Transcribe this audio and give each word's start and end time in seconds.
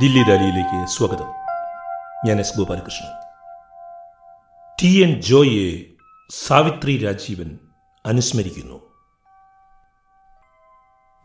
ദില്ലി 0.00 0.22
ദാലിയിലേക്ക് 0.22 0.86
സ്വാഗതം. 0.86 1.24
ഞാൻ 2.28 2.40
എസ് 2.40 2.58
ഗോപാലകൃഷ്ണൻ. 2.58 3.08
ടി 4.82 5.02
എൻ 5.02 5.20
ജോയെ 5.20 5.84
സാവിത്രി 6.30 6.98
രാജീവൻ 6.98 7.58
അനുസ്മരിക്കുന്നു. 8.06 8.80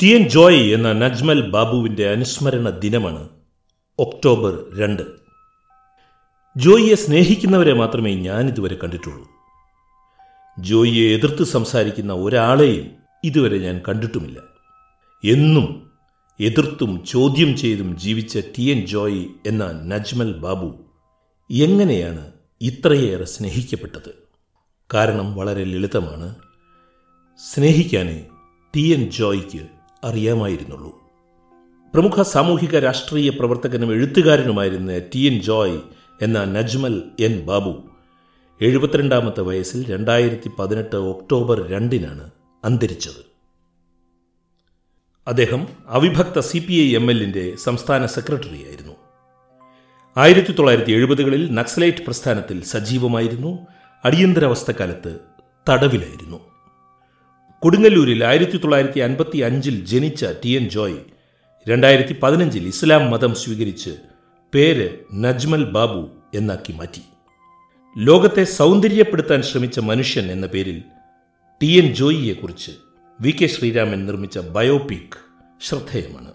ടി 0.02 0.08
എൻ 0.08 0.30
ജോയ് 0.30 0.73
എന്ന 0.73 0.91
നജ്മൽ 0.91 1.50
ബാബുവിന്റെ 1.50 2.12
അനുസ്മരണ 2.12 2.70
ദിനമാണ് 2.70 3.30
ഒക്ടോബർ 4.00 4.77
രണ്ട്. 4.77 5.04
ജോയിയെ 6.58 6.95
സ്നേഹിക്കുന്നവരെ 6.95 7.73
മാത്രമേ 7.73 8.16
ഞാൻ 8.16 8.48
ഇതുവരെ 8.48 8.76
കണ്ടിട്ടുള്ളൂ. 8.76 9.27
ജോയിയെ 10.59 11.18
എതിർത്ത് 11.18 11.44
സംസാരിക്കുന്ന 11.44 12.13
ഒരാളെയും 12.13 12.91
ഇതുവരെ 13.23 13.58
ഞാൻ 13.58 13.81
കണ്ടിട്ടുമില്ല. 13.88 14.40
എന്നും 15.26 15.87
എതിർത്തും 16.40 17.04
ചോദ്യം 17.05 17.58
ചെയ്തും 17.58 17.98
ജീവിച്ച 17.98 18.38
ടി 18.58 18.64
എൻ 18.64 18.86
ജോയ് 18.86 19.26
എന്ന 19.45 19.72
നജ്മൽ 19.84 20.34
ബാബു 20.34 20.76
എങ്ങനെയാണ് 21.52 22.32
ഇത്രയേറെ 22.62 23.26
സ്നേഹിക്കപ്പെട്ടത്? 23.26 24.14
കാരണം 24.94 25.36
വളരെ 25.36 25.64
ലളിതമാണ്. 25.64 26.36
സ്നേഹിക്കാനേ 27.54 28.26
ടി 28.76 28.94
എൻ 28.94 29.12
ജോയ്ക്ക് 29.12 29.68
അറിയാമായിരുന്നുള്ളൂ. 30.04 31.04
പ്രമുഖ 31.94 32.22
സാമൂഹിക 32.22 32.80
രാഷ്ട്രീയ 32.80 33.30
പ്രവർത്തകനും 33.30 33.94
എഴുത്തുകാരനുമായിരുന്ന 33.94 34.98
ടി 34.98 35.20
എൻ 35.20 35.42
ജോയ് 35.42 35.80
എന്ന 36.22 36.44
നജ്മൽ 36.44 37.04
എൻ 37.20 37.45
ബാബു 37.45 37.84
എഴുപത്തിരണ്ടാമത്തെ 38.62 39.42
വയസ്സിൽ 39.42 39.92
രണ്ടായിരത്തി 39.92 40.52
പതിനെട്ട് 40.59 40.95
ഒക്ടോബർ 40.95 41.67
രണ്ടിനാണ് 41.67 42.31
അന്തരിച്ചത്. 42.66 43.37
അദ്ദേഹം 45.27 45.67
അവിഭക്ത 45.88 46.39
സി 46.39 46.58
പി 46.58 46.73
ഐ 46.73 46.95
എം 46.95 47.09
എല്ലിന്റെ 47.09 47.56
സംസ്ഥാന 47.56 48.06
സെക്രട്ടറിയായിരുന്നു. 48.06 48.94
ആയിരത്തി 50.17 50.52
തൊള്ളായിരത്തി 50.52 50.92
എഴുപതുകളിൽ 50.92 51.53
നക്സലൈറ്റ് 51.53 51.97
പ്രസ്ഥാനത്തിൽ 51.97 52.64
സജീവമായിരുന്നു. 52.64 53.67
അടിയന്തരാവസ്ഥക്കാലത്ത് 54.05 55.20
തടവിലായിരുന്നു. 55.70 56.39
കൊടുങ്ങല്ലൂരിൽ 57.59 58.25
ആയിരത്തി 58.25 58.58
തൊള്ളായിരത്തി 58.58 59.00
അൻപത്തി 59.00 59.38
അഞ്ചിൽ 59.38 59.86
ജനിച്ച 59.86 60.25
ടി 60.45 60.50
എൻ 60.50 60.70
ജോയ് 60.70 60.98
രണ്ടായിരത്തി 61.70 62.20
പതിനഞ്ചിൽ 62.23 62.67
ഇസ്ലാം 62.67 63.11
മതം 63.11 63.36
സ്വീകരിച്ച് 63.36 63.89
പേര് 64.53 64.89
നജ്മൽ 65.14 65.64
ബാബു 65.64 66.09
എന്നാക്കി 66.33 66.73
മാറ്റി. 66.73 67.02
ലോകത്തെ 67.98 68.44
സൗന്ദര്യപ്പെടുത്താൻ 68.44 69.42
ശ്രമിച്ച 69.42 69.80
മനുഷ്യൻ 69.80 70.31
എന്ന 70.31 70.48
പേരിൽ 70.48 70.83
ടി 71.61 71.67
എൻ 71.67 71.94
ജോയിയെക്കുറിച്ച് 71.94 72.72
വി 73.22 73.32
കെ 73.32 73.46
ശ്രീരാമൻ 73.46 74.06
നിർമ്മിച്ച 74.06 74.38
ബയോപിക് 74.38 75.18
ശ്രദ്ധേയമാണ്. 75.62 76.34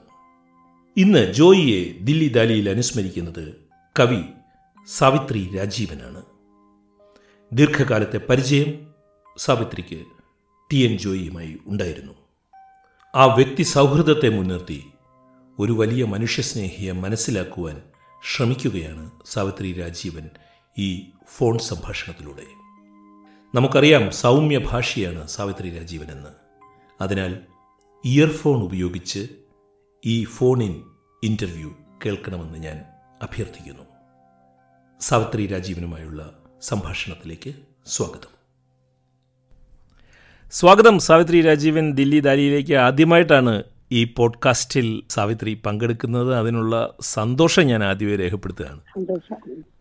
ഇന്ന് 0.96 1.32
ജോയിയെ 1.32 1.92
ദില്ലി 1.92 2.28
ദാലിയിൽ 2.28 2.70
അനുസ്മരിക്കുന്നത് 2.70 3.56
കവി 4.00 4.22
സാവിത്രി 4.86 5.50
രാജീവനാണ്. 5.56 6.22
ദീർഘകാലത്തെ 7.52 8.18
പരിചയം 8.18 8.94
സാവിത്രിക്ക് 9.36 10.04
ടി 10.72 10.76
എൻ 10.76 10.98
ജോയിയുമായി 10.98 11.58
ഉണ്ടായിരുന്നു. 11.66 12.12
ആ 13.14 13.34
വ്യക്തി 13.34 13.62
സൗഹൃദത്തെ 13.62 14.28
മുൻനിർത്തി 14.28 14.84
ഒരു 15.58 15.72
വലിയ 15.72 16.04
മനുഷ്യസ്നേഹിയെ 16.04 16.92
മനസ്സിലാക്കുവാൻ 16.92 17.82
ശ്രമിക്കുകയാണ് 18.34 19.10
സാവിത്രി 19.26 19.72
രാജീവൻ 19.72 20.30
ഈ 20.78 21.02
ഫോൺ 21.28 21.58
സംഭാഷണത്തിലൂടെ. 21.58 22.46
നമുക്കറിയാം 23.54 24.10
സൗമ്യ 24.10 24.58
ഭാഷയാണ് 24.58 25.28
സാവിത്രി 25.28 25.70
രാജീവൻ 25.70 26.10
എന്ന് 26.10 26.41
അതിനാൽ 27.02 27.36
ഇയർഫോൺ 28.04 28.62
ഉപയോഗിച്ച് 28.62 29.28
ഈ 30.06 30.24
ഫോണിൻ 30.24 30.82
ഇന്റർവ്യൂ 31.22 31.72
കേൾക്കണമെന്ന് 32.06 32.58
ഞാൻ 32.58 32.84
അഭ്യർത്ഥിക്കുന്നു. 33.22 33.82
സാവിത്രി 35.00 35.46
രാജീവനുമായുള്ള 35.46 36.38
സംഭാഷണത്തിലേക്ക് 36.62 37.54
സ്വാഗതം. 37.86 38.42
സ്വാഗതം 40.52 40.98
സാവിത്രി 40.98 41.40
രാജീവൻ. 41.40 41.92
ദില്ലി 41.92 42.20
ദാലിയിലേക്ക് 42.20 42.74
ആദ്യമായിട്ടാണ് 42.74 43.62
ഈ 43.92 44.04
പോഡ്കാസ്റ്റിൽ 44.04 45.02
സാവിത്രി 45.10 45.54
പങ്കെടുക്കുന്നത്. 45.66 46.34
അതിനുള്ള 46.34 46.94
സന്തോഷം 47.00 47.62
ഞാൻ 47.62 47.84
ആദ്യമേ 47.84 48.16
രേഖപ്പെടുത്തുകയാണ്. 48.16 48.80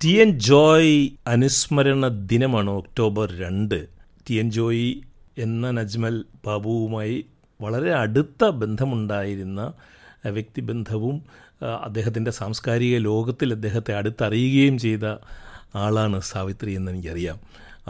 ടി 0.03 0.09
എൻ 0.09 0.39
ജോയ് 0.39 1.09
അനുസ്മരണ 1.27 2.07
ദിനമാണ് 2.07 2.69
ഒക്ടോബർ 2.69 3.35
രണ്ട്. 3.35 3.87
ടി 4.29 4.33
എൻ 4.33 4.51
ജോയ് 4.51 5.10
എന്ന 5.37 5.71
നജ്മൽ 5.71 6.25
ബാബുവുമായി 6.47 7.25
വളരെ 7.61 7.93
അടുത്ത 7.93 8.49
ബന്ധമുണ്ടായിരുന്ന 8.49 9.73
വ്യക്തിബന്ധവും 10.25 11.21
അദ്ദേഹത്തിന്റെ 11.83 12.31
സാംസ്കാരിക 12.31 12.97
ലോകത്തിൽ 12.97 13.51
അദ്ദേഹത്തെ 13.53 13.93
അടുത്തറിയുകയും 13.93 14.77
ചെയ്ത 14.77 15.05
ആളാണ് 15.75 16.21
സാവിത്രി 16.21 16.71
എന്ന് 16.71 16.91
എനിക്കറിയാം. 16.91 17.39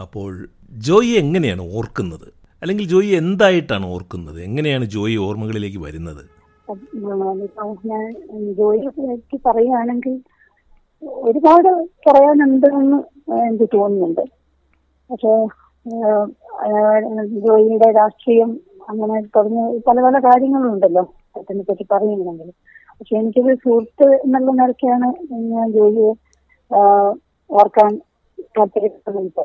അപ്പോൾ 0.00 0.48
ജോയി 0.70 1.08
എങ്ങനെയാണ് 1.08 1.62
ഓർക്കുന്നത്? 1.76 2.28
അല്ലെങ്കിൽ 2.62 2.84
ജോയി 2.84 3.06
എന്തായിട്ടാണ് 3.06 3.86
ഓർക്കുന്നത്? 3.86 4.42
എങ്ങനെയാണ് 4.42 4.84
ജോയി 4.84 5.16
ഓർമ്മകളിലേക്ക് 5.16 5.78
വരുന്നത്? 5.78 6.24
ജോയിയെ 8.58 8.88
പറ്റി 8.88 9.36
പറയുകയാണെങ്കിൽ 9.46 10.20
ഒരുപാട് 11.02 11.68
പറയാനുണ്ടെന്ന് 12.06 12.96
എനിക്ക് 13.32 13.68
തോന്നുന്നുണ്ട്. 13.74 14.20
പക്ഷേ 15.10 15.61
ജോയിയുടെ 17.44 17.88
രാഷ്ട്രീയം 18.00 18.50
അങ്ങനെ 18.90 19.16
തുടങ്ങിയ 19.36 19.64
പല 19.88 20.00
പല 20.06 20.16
കാര്യങ്ങളുണ്ടല്ലോ 20.26 21.04
അതിനെ 21.38 21.62
പറ്റി 21.68 21.84
പറയുന്നുണ്ടെങ്കിൽ 21.92 22.50
പക്ഷെ 22.98 23.14
എനിക്കൊരു 23.20 23.54
സുഹൃത്ത് 23.62 24.08
എന്നുള്ള 24.24 24.50
നിലയ്ക്കാണ് 24.60 25.08
ഞാൻ 25.52 25.66
ജോലിയെ 25.76 26.10
ഓർക്കാൻ 27.50 27.90
താല്പര്യപ്പെടുന്നത്. 28.56 29.44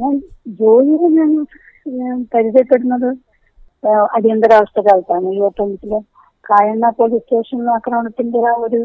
ഞാൻ 0.00 0.14
ജോലിയെ 0.60 1.08
ഞാൻ 1.98 2.16
പരിചയപ്പെടുന്നത് 2.34 3.08
അടിയന്തരാവസ്ഥ 4.16 4.78
കാലത്താണ്. 4.86 5.26
ഇരുപത്തൊമ്പതിൽ 5.34 5.92
കായണ്ണ 6.44 6.86
പോലീസ് 6.98 7.24
സ്റ്റേഷൻ 7.24 7.60
ആക്രമണത്തിന്റെ 7.76 8.40
ആ 8.50 8.52
ഒരു 8.66 8.80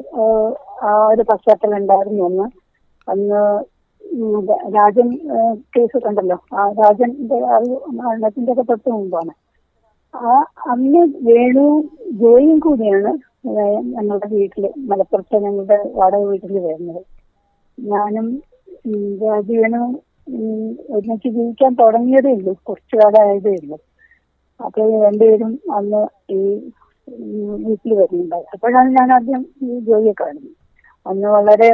ആ 0.87 0.91
ഒരു 1.11 1.23
പശ്ചാത്തലം 1.31 1.77
ഉണ്ടായിരുന്നു 1.81 2.23
അന്ന്. 2.29 2.47
അന്ന് 3.07 3.41
രാജൻ 4.75 5.09
കേസ് 5.75 5.97
കണ്ടല്ലോ. 6.05 6.37
ആ 6.53 6.61
രാജന്റെ 6.79 7.37
മരണത്തിന്റെ 7.99 8.51
ഒക്കെ 8.51 8.61
തൊട്ട് 8.61 8.89
മുമ്പാണ്. 8.89 9.33
ആ 10.13 10.31
അന്ന് 10.71 11.01
വേണു 11.27 11.65
ജോയും 12.21 12.57
കൂടിയാണ് 12.59 13.11
ഞങ്ങളുടെ 13.95 14.27
വീട്ടിൽ 14.35 14.65
മലപ്പുറത്തെ 14.89 15.37
ഞങ്ങളുടെ 15.45 15.77
വാടക 15.99 16.23
വീട്ടിൽ 16.31 16.53
വരുന്നത്. 16.65 17.01
ഞാനും 17.77 18.27
രാജീവനും 19.23 19.85
ഒരുമിച്ച് 20.95 21.29
ജീവിക്കാൻ 21.37 21.71
തുടങ്ങിയതേ 21.79 22.31
ഉള്ളൂ. 22.37 22.53
കുറച്ചു 22.67 22.95
കാലമായതേ 22.95 23.53
ഉള്ളൂ. 23.61 23.77
അപ്പൊ 24.59 24.81
രണ്ടുപേരും 25.05 25.53
അന്ന് 25.77 26.01
ഈ 26.37 26.41
വീട്ടിൽ 27.65 27.91
വരുന്നുണ്ടായി. 27.99 28.45
അപ്പോഴാണ് 28.53 28.89
ഞാൻ 28.99 29.09
ആദ്യം 29.15 29.41
ഈ 29.63 29.79
ജോലിയെ 29.87 30.13
കാണുന്നത്. 30.21 30.55
അന്ന് 31.05 31.27
വളരെ 31.37 31.69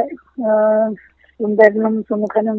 സുന്ദരനും 1.40 1.94
സുമുഖനും 2.10 2.58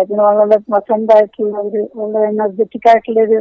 അതിന് 0.00 0.22
വളരെ 0.28 0.56
പ്രസന്റായിട്ടുള്ള 0.70 1.54
ഒരു 1.68 1.80
വളരെ 2.00 2.26
എനർജറ്റിക് 2.32 2.88
ആയിട്ടുള്ള 2.90 3.20
ഒരു 3.26 3.38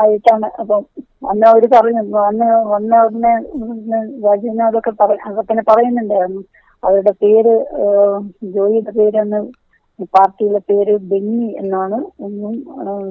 ആയിട്ടാണ്. 0.00 0.48
അപ്പം 0.60 0.82
അന്ന് 1.30 1.44
അവർ 1.50 1.64
പറഞ്ഞു 1.74 2.00
അന്ന് 2.30 2.46
വന്ന 2.72 3.02
ഉടനെ 3.06 3.32
രാജീവിനോടൊക്കെ 4.24 4.92
അതൊക്കെ 5.28 5.62
പറയുന്നുണ്ടായിരുന്നു. 5.70 6.42
അവരുടെ 6.86 7.12
പേര് 7.22 7.54
ജോയിയുടെ 8.54 8.92
പേരെന്ന് 8.98 9.40
പാർട്ടിയിലെ 10.16 10.60
പേര് 10.70 10.94
ബെന്നി 11.10 11.46
എന്നാണ്. 11.60 11.98
ഒന്നും 12.26 12.54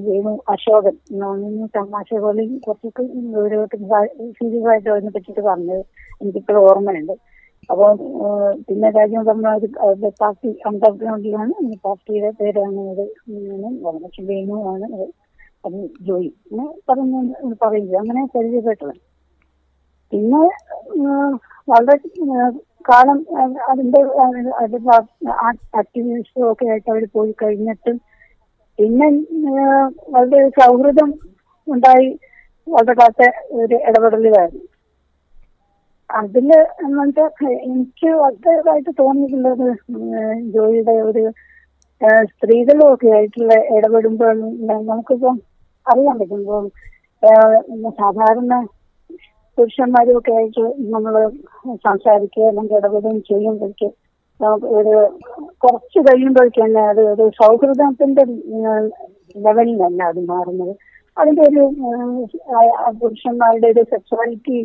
വേണു 0.07 0.33
അശോകൻ 0.53 0.95
എന്നാണ്. 1.11 1.47
തമാശ 1.77 2.09
പോലെ 2.25 2.43
കുറച്ചൊക്കെ 2.65 3.03
ഒരു 3.43 3.57
സീരിയസ് 4.37 4.67
ആയിട്ട് 4.71 4.89
അതിനെ 4.95 5.11
പറ്റിയിട്ട് 5.15 5.43
പറഞ്ഞത്. 5.49 5.81
എനിക്കിപ്പോഴും 6.21 6.61
ഓർമ്മയുണ്ട്. 6.69 7.15
അപ്പോൾ 7.69 7.91
പിന്നെ 8.67 8.87
രാജ്യം 8.97 9.23
പറഞ്ഞ 9.25 9.49
പാർട്ടി 10.21 10.49
അണ്ടർഗ്രൗണ്ടിലാണ്. 10.69 11.53
പാർട്ടിയുടെ 11.85 12.29
പേരാണ് 12.39 12.81
ഇത് 12.93 13.05
വളരെ 13.85 14.09
വേണു 14.29 14.57
ആണ് 14.73 14.87
അത് 15.65 15.77
ജോയി. 16.07 16.29
അങ്ങനെ 16.49 16.67
പറഞ്ഞു 16.89 17.21
പറയുന്നത്. 17.63 17.97
അങ്ങനെ 18.01 18.23
പരിചയപ്പെട്ടത്. 18.35 18.95
പിന്നെ 20.11 20.43
വളരെ 21.71 21.95
കാലം 22.89 23.19
അതിന്റെ 23.69 23.99
ആക്ടിവിസ്റ്റും 25.79 26.43
ഒക്കെ 26.51 26.65
ആയിട്ട് 26.71 26.89
അവർ 26.93 27.03
പോയി 27.15 27.33
കഴിഞ്ഞിട്ട് 27.41 27.91
പിന്നെ 28.79 29.07
വളരെ 30.15 30.41
സൗഹൃദം 30.59 31.09
ഉണ്ടായി. 31.67 32.09
വളരെ 32.67 32.93
കാലത്തെ 32.99 33.27
ഒരു 33.61 33.75
ഇടപെടലുകായിരുന്നു 33.89 34.65
അതിൽ 36.09 36.49
എന്നുവെച്ചാൽ 36.83 37.31
എനിക്ക് 37.65 38.09
വളരെയായിട്ട് 38.19 38.91
തോന്നിയിട്ടുള്ളത് 38.99 39.67
ജോലിയുടെ 40.53 40.95
ഒരു 41.01 41.23
സ്ത്രീകളും 42.31 42.87
ഒക്കെ 42.93 43.09
ആയിട്ടുള്ള 43.15 43.53
ഇടപെടുമ്പോൾ 43.75 44.33
നമുക്കിപ്പം 44.83 45.35
അറിയാൻ 45.87 46.15
പറ്റുമ്പോൾ 46.21 46.63
സാധാരണ 47.99 48.53
പുരുഷന്മാരും 49.57 50.17
ഒക്കെ 50.17 50.31
ആയിട്ട് 50.31 50.63
നമ്മൾ 50.93 51.13
സംസാരിക്കുക 51.85 52.47
അല്ലെങ്കിൽ 52.47 52.77
ഇടപെടുകയും 52.77 53.21
ചെയ്യുമ്പോഴേക്ക് 53.29 53.87
നമുക്ക് 54.39 54.69
ഒരു 54.79 54.95
കുറച്ച് 55.63 55.99
കഴിയുമ്പോഴേക്ക് 56.07 56.61
തന്നെ 56.61 56.81
അത് 56.87 57.01
ഒരു 57.11 57.25
സൗഹൃദത്തിന്റെ 57.37 58.23
ലെവലിലല്ല 59.35 60.01
അത് 60.03 60.19
മാറുന്നത്. 60.31 60.73
അതിന്റെ 61.17 61.43
ഒരു 61.49 61.63
പുരുഷന്മാരുടെ 62.99 63.67
ഒരു 63.67 63.83
സെക്സ്വാലിറ്റി 63.93 64.57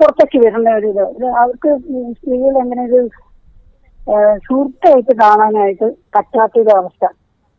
പുറത്തേക്ക് 0.00 0.38
വരുന്ന 0.46 0.70
ഒരു 0.78 0.86
ഇത്. 0.86 1.26
അവർക്ക് 1.42 1.70
സ്ത്രീകൾ 2.16 2.54
എങ്ങനെ 2.62 2.82
ഒരു 2.88 3.00
സുഹൃത്തായിട്ട് 4.46 5.12
കാണാനായിട്ട് 5.20 5.86
പറ്റാത്തൊരു 6.14 6.72
അവസ്ഥ. 6.80 7.04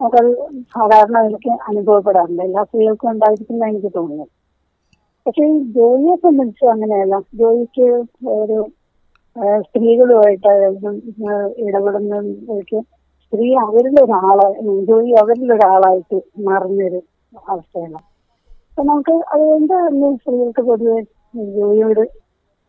നമുക്കത് 0.01 0.31
സാധാരണ 0.75 1.17
എനിക്ക് 1.27 1.51
അനുഭവപ്പെടാറുണ്ട്. 1.69 2.41
എല്ലാ 2.43 2.63
സ്ത്രീകൾക്കും 2.63 3.09
ഉണ്ടായിരിക്കുന്ന 3.11 3.65
എനിക്ക് 3.65 3.91
തോന്നുന്നു. 3.95 4.25
പക്ഷെ 5.25 5.43
ഈ 5.51 5.55
ജോലിയെ 5.77 6.15
സംബന്ധിച്ച് 6.15 6.65
അങ്ങനെയല്ല. 6.65 7.15
ജോലിക്ക് 7.41 7.87
ഒരു 8.41 8.57
സ്ത്രീകളുമായിട്ട് 9.67 10.51
ഇടപെടുന്നവർക്ക് 11.67 12.79
സ്ത്രീ 13.23 13.47
അവരിലൊരാളെ 13.63 14.47
ജോലി 14.89 15.11
അവരിലൊരാളായിട്ട് 15.21 16.17
മാറുന്നൊരു 16.47 16.99
അവസ്ഥയാണ്. 17.47 17.99
അപ്പൊ 18.69 18.83
നമുക്ക് 18.83 19.15
അതുകൊണ്ട് 19.33 19.73
സ്ത്രീകൾക്ക് 20.21 20.63
പൊതുവെ 20.69 20.99
ജോലിയോട് 21.57 22.03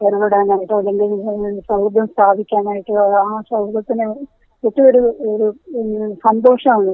ഇടപെടാനായിട്ടോ 0.01 0.77
അല്ലെങ്കിൽ 0.81 1.21
സൗഹൃദം 1.69 2.07
സ്ഥാപിക്കാനായിട്ടോ 2.15 3.05
ആ 3.21 3.29
സൗഹൃദത്തിന് 3.51 4.07
ഏറ്റവും 4.65 5.07
ഒരു 5.35 5.47
സന്തോഷമാണ് 6.27 6.93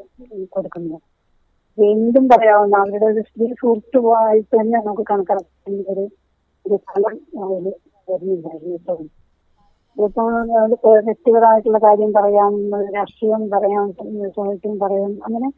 കൊടുക്കുന്നത്. 0.54 1.00
എന്തും 1.78 2.25
പറയാവുന്ന 2.28 2.76
അവരുടെ 2.82 3.06
ഒരു 3.12 3.22
സ്ത്രീ 3.28 3.46
സുഹൃത്തുമായിട്ട് 3.60 4.52
തന്നെ 4.56 4.78
നമുക്ക് 4.87 5.04
കണക്കാക്കുന്ന 5.10 5.84
ഒരു 5.94 6.04
ഒരു 6.64 6.76
ഫലം 6.88 7.14
അതിൽ 7.44 7.66
വരുന്നുണ്ടായിരുന്നു 8.08 8.75
ഇപ്പം. 8.81 9.00
ഇപ്പോൾ 9.96 10.28
വ്യക്തിപരമായിട്ടുള്ള 11.08 11.78
കാര്യം 11.78 12.10
പറയാം 12.19 12.52
രാഷ്ട്രീയം 12.96 13.43
പറയാം 13.54 13.87
സാഹിത്യം 14.37 14.76
പറയാം 14.84 15.12
അങ്ങനെ 15.26 15.49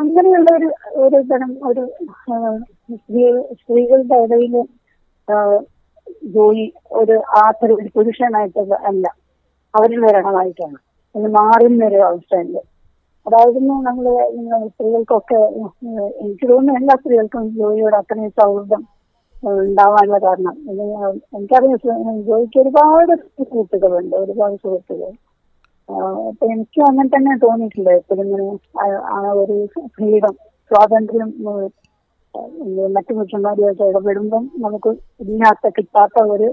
അങ്ങനെയുള്ള 0.00 0.48
ഒരു 0.58 0.68
ഒരു 1.04 1.18
തരം 1.30 1.52
ഒരു 1.68 1.82
സ്ത്രീ 2.96 3.22
സ്ത്രീകളുടെ 3.60 4.18
ഇടയിൽ 4.24 4.54
ജോലി 6.24 6.72
ഒരു 6.92 7.22
ആത്തൊരു 7.36 7.74
ഒരു 7.74 7.88
പുരുഷനായിട്ട് 7.96 8.58
അല്ല. 8.58 9.14
അവരിൽ 9.74 10.00
വരണമായിട്ടാണ് 10.00 10.76
അത് 11.16 11.30
മാറുന്ന 11.30 11.86
ഒരു 11.86 11.96
അവസ്ഥയുണ്ട്. 11.96 12.58
അതായിരുന്നു 13.26 13.74
നമ്മൾ 13.82 14.04
സ്ത്രീകൾക്കൊക്കെ 14.68 15.34
എനിക്ക് 16.20 16.48
തോന്നുന്നു 16.48 16.80
എല്ലാ 16.80 16.96
സ്ത്രീകൾക്കും 17.00 17.54
ജോലിയോട് 17.56 17.94
അത്രയും 17.94 18.30
സൗഹൃദം 18.30 18.82
ഉണ്ടാവാനുള്ള 19.46 20.18
കാരണം. 20.18 20.56
എനിക്കറിയാം 21.36 21.78
ജോലിക്ക് 22.22 22.60
ഒരുപാട് 22.60 23.12
സുഹൃത്തുക്കളുണ്ട് 23.16 24.16
ഒരുപാട് 24.16 24.54
സുഹൃത്തുക്കൾ. 24.54 25.12
അപ്പൊ 26.28 26.46
എനിക്കും 26.46 26.86
അങ്ങനെ 26.88 27.08
തന്നെ 27.08 27.36
തോന്നിയിട്ടില്ല 27.36 27.90
എപ്പോഴും 27.90 28.22
ഇങ്ങനെ 28.22 28.58
ആ- 28.80 29.04
ആ 29.18 29.30
ഒരു 29.32 29.66
ഫ്രീഡം 29.86 30.32
സ്വാതന്ത്ര്യം 30.70 31.30
മറ്റു 32.88 33.12
പുരുഷന്മാരുമായിട്ട് 33.12 33.82
ഇടപെടുമ്പം 33.82 34.44
നമുക്ക് 34.60 34.90
ഇതിനകത്ത് 35.20 35.70
കിട്ടാത്ത 35.78 36.24
ഒരു 36.26 36.48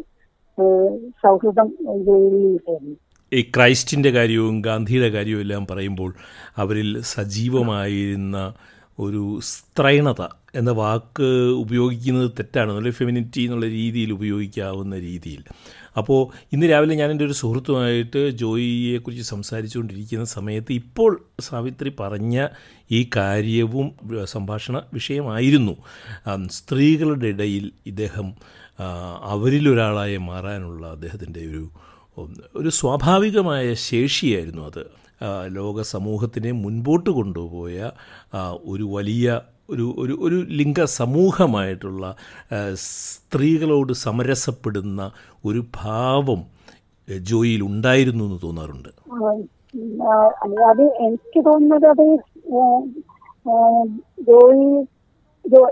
സൗഹൃദം 1.21 1.69
കിട്ടുന്നു 2.57 2.95
ഈ 3.31 3.41
ക്രൈസ്റ്റിന്റെ 3.53 4.11
കാര്യവും 4.11 4.55
ഗാന്ധിയുടെ 4.61 5.09
കാര്യവും 5.09 5.41
എല്ലാം 5.41 5.63
പറയുമ്പോൾ 5.65 6.11
അവരിൽ 6.57 6.89
സജീവമായിരുന്ന 7.09 8.37
ഒരു 8.99 9.39
സ്ത്രൈണത 9.43 10.21
എന്ന 10.55 10.71
വാക്ക് 10.71 11.27
ഉപയോഗിക്കുന്നത് 11.53 12.31
തെറ്റാണ്. 12.31 12.71
നല്ല 12.71 12.89
ഫെമിനിറ്റി 12.89 13.41
എന്നുള്ള 13.41 13.65
രീതിയിൽ 13.65 14.11
ഉപയോഗിക്കാവുന്ന 14.13 14.99
രീതിയിൽ. 14.99 15.43
അപ്പോൾ 15.97 16.21
ഇന്ന് 16.53 16.69
രാവിലെ 16.69 16.95
ഞാൻ 16.95 17.11
എന്റെ 17.11 17.25
ഒരു 17.25 17.33
സുഹൃത്തുമായിട്ട് 17.33 18.29
ജോയിയെക്കുറിച്ച് 18.29 19.23
സംസാരിച്ചുകൊണ്ടിരിക്കുന്ന 19.23 20.25
സമയത്ത് 20.25 20.73
ഇപ്പോൾ 20.73 21.11
സാവിത്രി 21.39 21.91
പറഞ്ഞ 21.99 22.47
ഈ 22.91 23.09
കാര്യവും 23.15 23.87
സംഭാഷണ 24.25 24.81
വിഷയമായിരുന്നു. 24.93 25.75
സ്ത്രീകളുടെ 26.51 27.27
ഇടയിൽ 27.27 27.71
ഇദ്ദേഹം 27.85 28.29
അവരിലൊരാളായി 29.23 30.17
മാറാനുള്ള 30.17 30.87
അദ്ദേഹത്തിന്റെ 30.91 31.39
ഒരു 31.39 31.63
ഒരു 32.55 32.69
സ്വാഭാവികമായ 32.69 33.73
ശേഷിയായിരുന്നു 33.73 34.61
അത്. 34.61 34.83
ലോക 35.47 35.81
സമൂഹത്തിനെ 35.81 36.51
മുൻപോട്ട് 36.51 37.09
കൊണ്ടുപോയ 37.09 37.91
ഒരു 38.65 38.83
വലിയ 38.83 39.41
ഒരു 39.69 39.95
ഒരു 39.97 40.17
ഒരു 40.21 40.35
ലിംഗ 40.35 40.83
സമൂഹമായിട്ടുള്ള 40.83 42.15
സ്ത്രീകളോട് 42.75 43.93
സമരസപ്പെടുന്ന 43.93 45.11
ഒരു 45.45 45.65
ഭാവം 45.75 46.45
ജോയിൽ 47.19 47.63
ഉണ്ടായിരുന്നു 47.63 48.23
എന്ന് 48.23 48.39
തോന്നാറുണ്ട്. 48.43 48.89
അത് 50.69 50.81
എനിക്ക് 50.81 51.45
തോന്നുന്നത് 51.45 51.87
അത് 51.87 52.19
ജോയി 54.19 54.85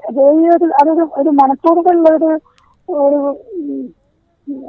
ജോയി 0.09 0.45
അതൊരു 0.81 1.09
ഒരു 1.15 1.29
മനഃപൂർവമുള്ള 1.29 2.09
ഒരു 2.09 3.35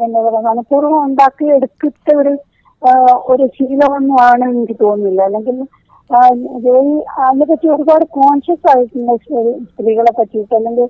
എന്താ 0.03 0.21
പറയാ 0.21 0.41
മനഃപൂർവം 0.41 1.05
ഉണ്ടാക്കി 1.05 1.45
എടുക്കത്തെ 1.45 2.15
ഒരു 2.15 2.39
ഒരു 3.31 3.45
ശീലമൊന്നുമാണ് 3.57 4.45
എനിക്ക് 4.51 4.77
തോന്നുന്നില്ല. 4.83 5.21
അല്ലെങ്കിൽ 5.29 5.57
ജോലി 6.65 6.95
അതിനെ 7.23 7.47
പറ്റി 7.51 7.67
ഒരുപാട് 7.75 8.05
കോൺഷ്യസ് 8.19 8.67
ആയിട്ടുണ്ട് 8.73 9.15
സ്ത്രീകളെ 9.73 10.13
പറ്റിയിട്ട് 10.19 10.55
അല്ലെങ്കിൽ 10.59 10.87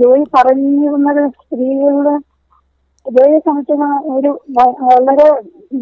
ജോലി 0.00 0.24
പറഞ്ഞിരുന്നത് 0.36 1.22
സ്ത്രീകളുടെ 1.40 2.14
ജോലിയെ 3.06 3.40
സംബന്ധിച്ച 3.44 3.84
ഒരു 4.16 4.30
വളരെ 4.96 5.28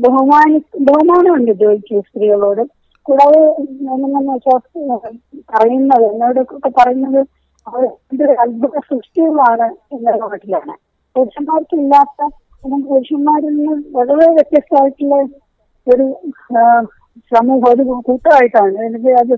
ബഹുമാനി 0.05 0.59
ബഹുമാനമുണ്ട് 0.89 1.53
ജോലിക്ക് 1.63 2.03
സ്ത്രീകളോട്. 2.09 2.63
കൂടാതെ 3.07 3.41
എങ്ങനെയാന്ന് 3.63 4.33
വെച്ചാൽ 4.35 4.59
പറയുന്നത് 5.53 6.05
എന്നോട് 6.11 6.41
ഒക്കെ 6.57 6.71
പറയുന്നത് 6.79 7.21
അവർ 7.67 7.85
അത്ഭുത 8.45 8.75
സൃഷ്ടികളാണ് 8.91 9.69
എന്നുള്ള 9.95 10.21
നാട്ടിലാണ് 10.25 10.75
പുരുഷന്മാർക്ക് 11.17 11.77
ഇല്ലാത്ത 11.83 12.21
അല്ലെങ്കിൽ 12.23 12.48
പുരുഷന്മാരിൽ 12.65 13.53
നിന്ന് 13.59 13.75
വളരെ 13.97 14.27
വ്യത്യസ്തമായിട്ടുള്ള 14.37 15.17
ഒരു 15.87 16.07
സമൂഹം 17.33 17.69
ഒരു 17.73 17.85
കൂട്ടമായിട്ടാണ്. 18.09 18.77
എനിക്ക് 18.89 19.13
അത് 19.23 19.35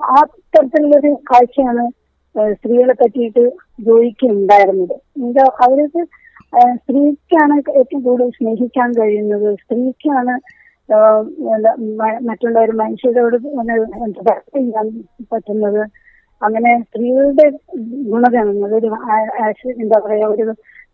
ആ 0.00 0.20
തരത്തിലുള്ളൊരു 0.54 1.10
കാഴ്ചയാണ് 1.30 1.84
സ്ത്രീകളെ 2.60 2.94
പറ്റിയിട്ട് 3.02 3.44
ജോലിക്ക് 3.86 4.26
ഉണ്ടായിരുന്നത് 4.34 4.96
എന്താ 5.24 5.44
അവർക്ക് 5.66 6.02
സ്ത്രീക്കാണ് 6.82 7.56
ഏറ്റവും 7.80 8.00
കൂടുതൽ 8.06 8.30
സ്നേഹിക്കാൻ 8.38 8.88
കഴിയുന്നത്. 8.98 9.48
സ്ത്രീക്കാണ് 9.62 10.34
മറ്റുള്ളവർ 12.28 12.70
മനുഷ്യരോട് 12.82 13.36
ചെയ്യാൻ 14.54 14.86
പറ്റുന്നത്. 15.32 15.82
അങ്ങനെ 16.40 16.72
സ്ത്രീകളുടെ 16.84 17.46
ഗുണഗണങ്ങൾ 18.10 18.70
ഒരു 18.78 18.88
എന്താ 19.76 19.98
പറയാ 20.04 20.26
ഒരു 20.34 20.44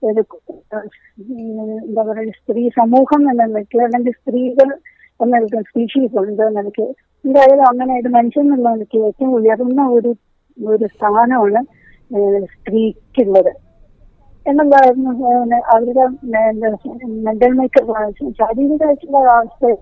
ഒരു 0.02 0.22
എന്താ 1.82 2.02
പറയാ 2.08 2.32
സ്ത്രീ 2.40 2.62
സമൂഹം 2.78 3.22
എന്ന 3.24 3.44
നിലയ്ക്ക് 3.44 3.78
അല്ലെങ്കിൽ 3.86 4.14
സ്ത്രീകൾ 4.20 4.68
എന്ന 5.20 5.32
നിലയ്ക്ക് 5.34 5.68
സ്പീഷീസ് 5.68 6.16
ഉണ്ട് 6.22 6.44
നിലയ്ക്ക് 6.56 6.86
എന്തായാലും 7.24 7.64
അങ്ങനെ 7.70 7.92
ഒരു 8.00 8.10
മനുഷ്യൻ 8.16 8.44
എന്നുള്ള 8.46 8.72
നിലയ്ക്ക് 8.74 8.98
ഏറ്റവും 9.08 9.32
ഉയർന്ന 9.38 9.84
ഒരു 9.96 10.10
ഒരു 10.56 10.86
സ്ഥാനമാണ് 10.92 11.60
സ്ത്രീക്കുള്ളത്. 12.52 13.52
എന്നുള്ളതായിരുന്നു 14.46 15.12
അവരുടെ 15.72 16.04
മെന്റൽ 17.24 17.52
മേക്കപ്പ് 17.58 17.94
ശാരീരികമായിട്ടുള്ള 18.40 19.18
അവസ്ഥ 19.36 19.72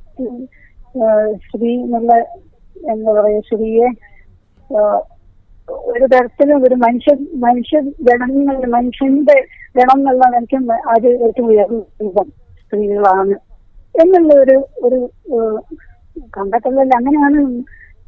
സ്ത്രീ 1.44 1.72
എന്നുള്ള 1.82 2.12
എന്താ 2.86 3.12
പറയാ 3.18 3.40
സ്ത്രീയെ 3.48 3.88
ഒരു 5.88 6.06
തരത്തിലും 6.12 6.58
ഒരു 6.66 6.76
മനുഷ്യ 6.76 7.12
മനുഷ്യ 7.44 7.78
ഗണങ്ങൾ 8.08 8.56
മനുഷ്യന്റെ 8.68 9.36
ഗണം 9.76 10.00
എന്നുള്ള 10.00 10.24
എനിക്ക് 10.36 10.58
അത് 10.94 11.08
ഏറ്റവും 11.26 11.48
ഉയർന്ന 11.50 11.80
രൂപം 12.00 12.28
സ്ത്രീകളാണ് 12.62 13.36
എന്നുള്ള 13.94 14.32
ഒരു 14.42 14.56
ഒരു 14.86 14.98
കണ്ടെത്തലിൽ 16.34 16.92
അങ്ങനെയാണ് 16.98 17.38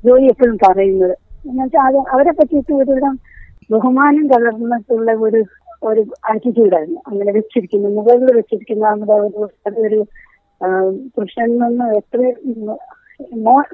ജോലി 0.04 0.26
എപ്പോഴും 0.26 0.56
പറയുന്നത്. 0.66 1.14
എന്നുവെച്ചാൽ 1.44 1.84
അത് 1.88 1.98
അവരെ 2.14 2.32
പറ്റിയിട്ട് 2.32 2.72
ഒരുവിധം 2.72 3.14
ബഹുമാനം 3.70 4.25
കലർന്നിട്ടുള്ള 4.32 5.10
ഒരു 5.26 5.40
ഒരു 5.82 6.02
ആറ്റിറ്റ്യൂഡായിരുന്നു 6.30 7.00
അങ്ങനെ 7.08 7.30
വെച്ചിരിക്കുന്നു 7.32 7.88
മുകളിൽ 7.96 8.30
വെച്ചിരിക്കുന്ന 8.36 9.16
ഒരു 9.18 9.42
അതൊരു 9.66 10.00
പുരുഷനിൽ 11.16 11.58
നിന്ന് 11.62 11.86
എത്ര 11.98 12.20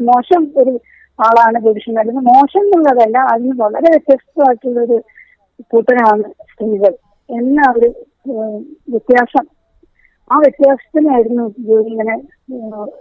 മോശം 0.08 0.42
ഒരു 0.56 0.72
ആളാണ് 1.24 1.58
പുരുഷൻ 1.66 1.96
മോശം 2.30 2.62
എന്നുള്ളതല്ല 2.66 3.18
അതിന് 3.32 3.54
വളരെ 3.62 3.88
വ്യത്യസ്തമായിട്ടുള്ള 3.94 4.78
ഒരു 4.86 4.98
കൂട്ടരാണ് 5.72 6.26
സ്ത്രീകൾ. 6.50 6.92
എന്ന 7.30 7.58
ഒരു 7.76 7.88
വ്യത്യാസം? 8.92 9.44
ആ 10.30 10.36
വ്യത്യാസത്തിനായിരുന്നു 10.44 11.44
ജോലി 11.68 11.90
ഇങ്ങനെ 11.92 12.14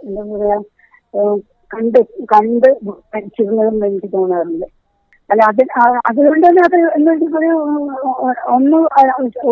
എന്താ 0.06 0.22
പറയാ 0.32 0.58
കണ്ട് 1.70 1.98
കണ്ട് 2.32 2.68
പഠിച്ചിരുന്നതെന്ന് 3.12 3.86
എനിക്ക് 3.90 4.08
തോന്നാറുണ്ട്. 4.16 4.66
അല്ല 5.30 5.42
അത് 5.50 5.62
അതുകൊണ്ട് 6.08 6.44
തന്നെ 6.46 6.62
അത് 6.68 6.76
എന്താ 6.98 7.12
ഒരു 7.40 7.50
ഒന്ന് 8.56 8.78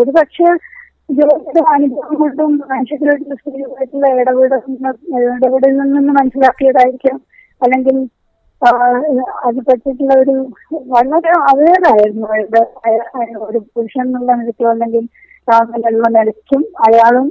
ഒരു 0.00 0.10
പക്ഷേ 0.18 0.48
ജോലിയുടെ 1.18 1.62
അനുഭവം 1.74 2.14
കൊണ്ടും 2.22 2.50
മനുഷ്യരുടെ 2.72 3.36
സ്ത്രീകളായിട്ടുള്ള 3.40 4.08
ഇടപെടൽ 4.20 4.60
ഇടപെടലിൽ 5.36 5.78
നിന്ന് 5.96 6.12
മനസ്സിലാക്കിയതായിരിക്കാം. 6.18 7.16
അല്ലെങ്കിൽ 7.62 7.96
അത് 8.62 9.58
പറ്റിയിട്ടുള്ള 9.68 10.14
ഒരു 10.22 10.34
വളരെ 10.94 11.30
അവേറായിരുന്നു 11.50 12.26
ഒരു 13.48 13.58
പുരുഷൻ 13.74 14.02
എന്നുള്ള 14.06 14.32
നിലയ്ക്കോ 14.40 14.68
അല്ലെങ്കിൽ 14.72 15.04
താങ്കളുള്ള 15.48 16.08
നിലയ്ക്കും 16.16 16.62
അയാളും 16.86 17.28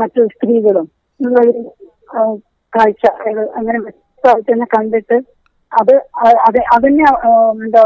മറ്റു 0.00 0.22
സ്ത്രീകളും 0.34 0.86
എന്നുള്ളൊരു 1.20 1.62
കാഴ്ച. 2.72 3.04
അങ്ങനെ 3.58 3.78
വ്യക്തമായിട്ട് 3.84 4.50
തന്നെ 4.52 4.66
കണ്ടിട്ട് 4.76 5.16
അത് 5.72 5.94
അത് 6.46 6.60
അതിനെ 6.76 7.06
എന്താ 7.64 7.82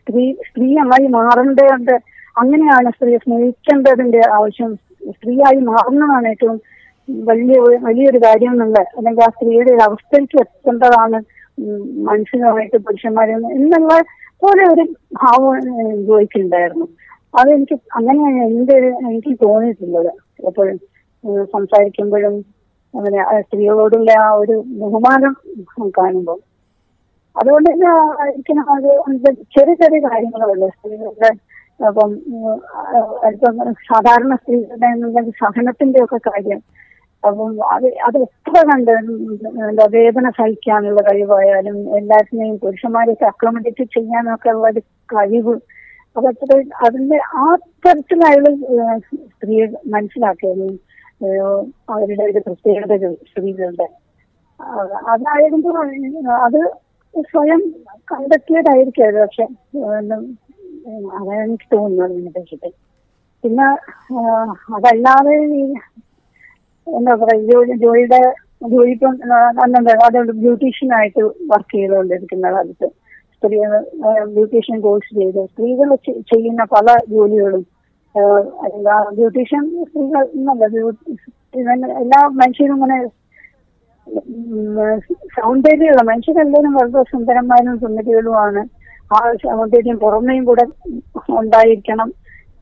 സ്ത്രീ 0.00 0.24
സ്ത്രീ 0.48 0.68
അമ്മായി 0.82 1.06
മാറേണ്ടതുണ്ട്. 1.18 1.94
അങ്ങനെയാണ് 2.36 2.88
സ്ത്രീയെ 2.96 3.18
സ്നേഹിക്കേണ്ടതിന്റെ 3.24 4.22
ആവശ്യം. 4.38 4.72
സ്ത്രീയായി 5.16 5.60
മാറുന്നതാണ് 5.70 6.28
ഏറ്റവും 6.34 6.56
വലിയ 7.08 7.56
വലിയൊരു 7.86 8.18
കാര്യം 8.26 8.52
എന്നുള്ള 8.54 8.78
അല്ലെങ്കിൽ 8.96 9.24
ആ 9.26 9.30
സ്ത്രീയുടെ 9.34 9.70
ഒരു 9.76 9.82
അവസ്ഥയ്ക്ക് 9.88 10.36
എത്തേണ്ടതാണ് 10.44 11.18
ഉം, 11.58 11.82
പുരുഷന്മാരും 12.86 13.44
എന്നുള്ള 13.52 13.92
പോലെ 14.42 14.64
ഒരു 14.72 14.84
ഭാവം 15.16 15.58
ജോയിക്കുണ്ടായിരുന്നു 16.08 16.86
അതെനിക്ക് 17.34 17.76
അങ്ങനെയാണ് 17.98 18.42
എന്റെ 18.48 18.74
ഒരു 18.78 18.90
എനിക്ക് 19.06 19.32
തോന്നിയിട്ടുള്ളത്. 19.42 20.10
എപ്പോഴും 20.48 20.76
സംസാരിക്കുമ്പോഴും 21.52 22.34
അങ്ങനെ 22.94 23.18
സ്ത്രീകളോടുള്ള 23.42 24.10
ആ 24.20 24.28
ഒരു 24.42 24.56
ബഹുമാനം 24.80 25.32
കാണുമ്പോൾ. 25.96 26.38
അതുകൊണ്ട് 27.36 27.68
തന്നെ 27.70 27.88
ആയിരിക്കണം 28.20 28.68
അത് 28.74 28.88
ചെറിയ 29.54 29.74
ചെറിയ 29.82 29.98
കാര്യങ്ങളല്ലേ 30.06 30.68
സ്ത്രീകളുടെ 30.76 31.30
അപ്പം 31.80 32.10
അടുത്ത 33.24 33.46
സാധാരണ 33.88 34.34
സ്ത്രീകളുടെ 34.36 34.88
സഹനത്തിന്റെ 35.42 36.00
ഒക്കെ 36.04 36.18
കാര്യം 36.28 36.60
അപ്പം 37.22 37.52
അത് 37.74 37.86
അത് 38.06 38.16
എത്ര 38.24 38.62
കണ്ട് 38.68 38.90
എന്താ 39.66 39.86
വേദന 39.94 40.26
സഹിക്കാനുള്ള 40.38 41.00
കഴിവായാലും 41.08 41.78
എല്ലാത്തിനെയും 41.98 42.56
പുരുഷന്മാരെയൊക്കെ 42.64 43.26
അക്രമിച്ചിട്ട് 43.30 43.84
ചെയ്യാനൊക്കെ 43.96 44.50
ഉള്ള 44.50 44.66
ഒരു 44.72 44.82
കഴിവ്. 45.14 45.54
അപ്പൊ 46.16 46.28
അത്ര 46.32 46.52
അതിന്റെ 46.86 47.18
ആ 47.42 47.46
തരത്തിൽ 47.86 48.20
അയാൾ 48.28 48.44
സ്ത്രീ 49.32 49.56
മനസ്സിലാക്കിയത് 49.94 50.66
അവരുടെ 51.94 52.24
ഒരു 52.30 52.40
പ്രത്യേകതകൾ 52.46 53.12
സ്ത്രീകളുടെ 53.30 53.86
അത് 54.60 54.94
അതായിരുന്നു 55.12 55.70
അത് 56.46 56.60
സ്വയം 57.28 57.60
കണ്ടെത്തിയതായിരിക്കും 58.10 59.06
അത്. 59.08 59.18
പക്ഷെ 59.24 59.44
അതാണ് 61.18 61.40
എനിക്ക് 61.44 61.68
തോന്നുന്നത് 61.74 62.04
അതിനെ 62.08 62.30
പറ്റിയിട്ട്. 62.36 62.70
പിന്നെ 63.44 63.66
അതല്ലാതെ 64.76 65.36
എന്താ 66.86 67.12
പറയാ 67.20 67.38
ജോലി 67.50 67.74
ജോലിയുടെ 67.84 68.20
ജോലി 68.72 68.94
അതുകൊണ്ട് 69.62 69.90
അതുകൊണ്ട് 70.06 70.32
ബ്യൂട്ടീഷ്യനായിട്ട് 70.42 71.22
വർക്ക് 71.50 71.74
ചെയ്തുകൊണ്ടിരിക്കുന്ന 71.76 72.52
കാലത്ത് 72.56 72.88
സ്ത്രീ 73.36 73.56
ബ്യൂട്ടീഷ്യൻ 74.36 74.78
കോഴ്സ് 74.86 75.10
ചെയ്ത്. 75.18 75.40
സ്ത്രീകൾ 75.50 75.88
ചെയ്യുന്ന 76.32 76.62
പല 76.74 76.86
ജോലികളും 77.14 77.64
ബ്യൂട്ടീഷ്യൻ 79.18 79.64
സ്ത്രീകൾ 79.88 80.22
എന്നല്ല 80.36 81.86
എല്ലാ 82.04 82.20
മനുഷ്യരും 82.40 82.76
ഇങ്ങനെ 82.76 82.98
സൗന്ദര്യമുള്ള 85.38 86.02
മനുഷ്യരെല്ലാവരും 86.10 86.74
വളരെ 86.78 87.02
സുന്ദരന്മാരും 87.12 87.76
സുന്ദരികളുമാണ്. 87.84 88.62
ആ 89.14 89.18
സൗന്ദര്യം 89.44 89.96
പുറമേയും 90.04 90.44
കൂടെ 90.50 90.64
ഉണ്ടായിരിക്കണം 91.40 92.08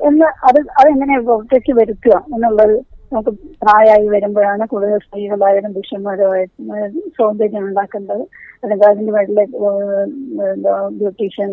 എന്ന് 0.08 0.26
അത് 0.48 0.58
അതെങ്ങനെ 0.80 1.16
പുറത്തേക്ക് 1.28 1.72
വരുത്തുക 1.80 2.16
എന്നുള്ളത് 2.34 2.76
നമുക്ക് 3.12 3.32
പ്രായമായി 3.62 4.06
വരുമ്പോഴാണ് 4.08 4.64
കൂടുതൽ 4.68 4.98
സ്ത്രീകളായാലും 5.04 5.72
പുരുഷന്മാരുമായിട്ട് 5.74 6.54
സൗന്ദര്യം 7.18 7.64
ഉണ്ടാക്കേണ്ടത് 7.68 8.22
അല്ലെങ്കിൽ 8.62 8.86
അതിന് 8.88 9.12
വേണ്ടി 9.12 9.34
എന്താ 10.46 10.72
ബ്യൂട്ടീഷ്യൻ 10.98 11.50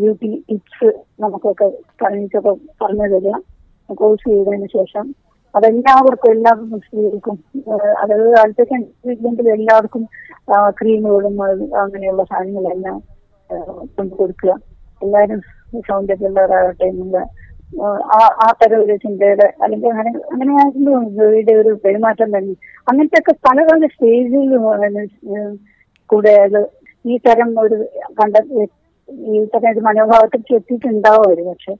ബ്യൂട്ടി 0.00 0.30
ടിപ്സ് 0.48 0.88
നമുക്കൊക്കെ 1.20 1.68
പറഞ്ഞിട്ടൊക്കെ 2.02 2.52
പറഞ്ഞു 2.82 3.06
തരിക. 3.14 3.36
കോഴ്സ് 3.90 4.24
ചെയ്തതിന് 4.28 4.68
ശേഷം 4.76 5.06
അതെല്ലാവർക്കും 5.54 6.30
എല്ലാ 6.30 6.50
സ്ത്രീകൾക്കും 6.82 7.36
അതായത് 8.00 8.26
താല്പര്യം 8.36 8.82
ഇല്ലെങ്കിൽ 9.12 9.46
എല്ലാവർക്കും 9.54 10.02
ക്രീമുകളും 10.80 11.36
അങ്ങനെയുള്ള 11.82 12.24
സാധനങ്ങളെല്ലാം 12.24 12.98
കൊണ്ടു 13.96 14.14
കൊടുക്കുക 14.14 14.52
എല്ലാവരും 15.02 15.40
സൗന്ദര്യമുള്ളവരാകട്ടെ 15.88 16.86
എന്നുള്ള 16.86 17.18
ആ 17.82 18.54
തരം 18.62 18.84
ഒരു 18.84 18.96
ചിന്തയുടെ 18.96 19.54
അല്ലെങ്കിൽ 19.62 19.88
അങ്ങനെ 19.88 20.10
അങ്ങനെയായിരുന്നു 20.32 21.10
ജോലിയുടെ 21.10 21.52
ഒരു 21.52 21.80
പെരുമാറ്റം 21.84 22.38
തന്നെ. 22.38 22.54
അങ്ങനത്തെ 22.90 23.20
ഒക്കെ 23.20 23.32
പല 23.32 23.62
പല 23.62 23.86
സ്റ്റേജിൽ 23.86 24.56
കൂടെ 26.06 26.30
അത് 26.30 26.66
ഈ 27.06 27.16
തരം 27.16 27.60
ഒരു 27.60 27.88
കണ്ട 28.12 28.36
ഈ 29.10 29.44
തരം 29.44 29.70
ഒരു 29.72 29.80
മനോഭാവത്തിലേക്ക് 29.80 30.54
എത്തിയിട്ടുണ്ടാവും 30.54 31.34
ഒരു 31.34 31.42
പക്ഷെ. 31.42 31.72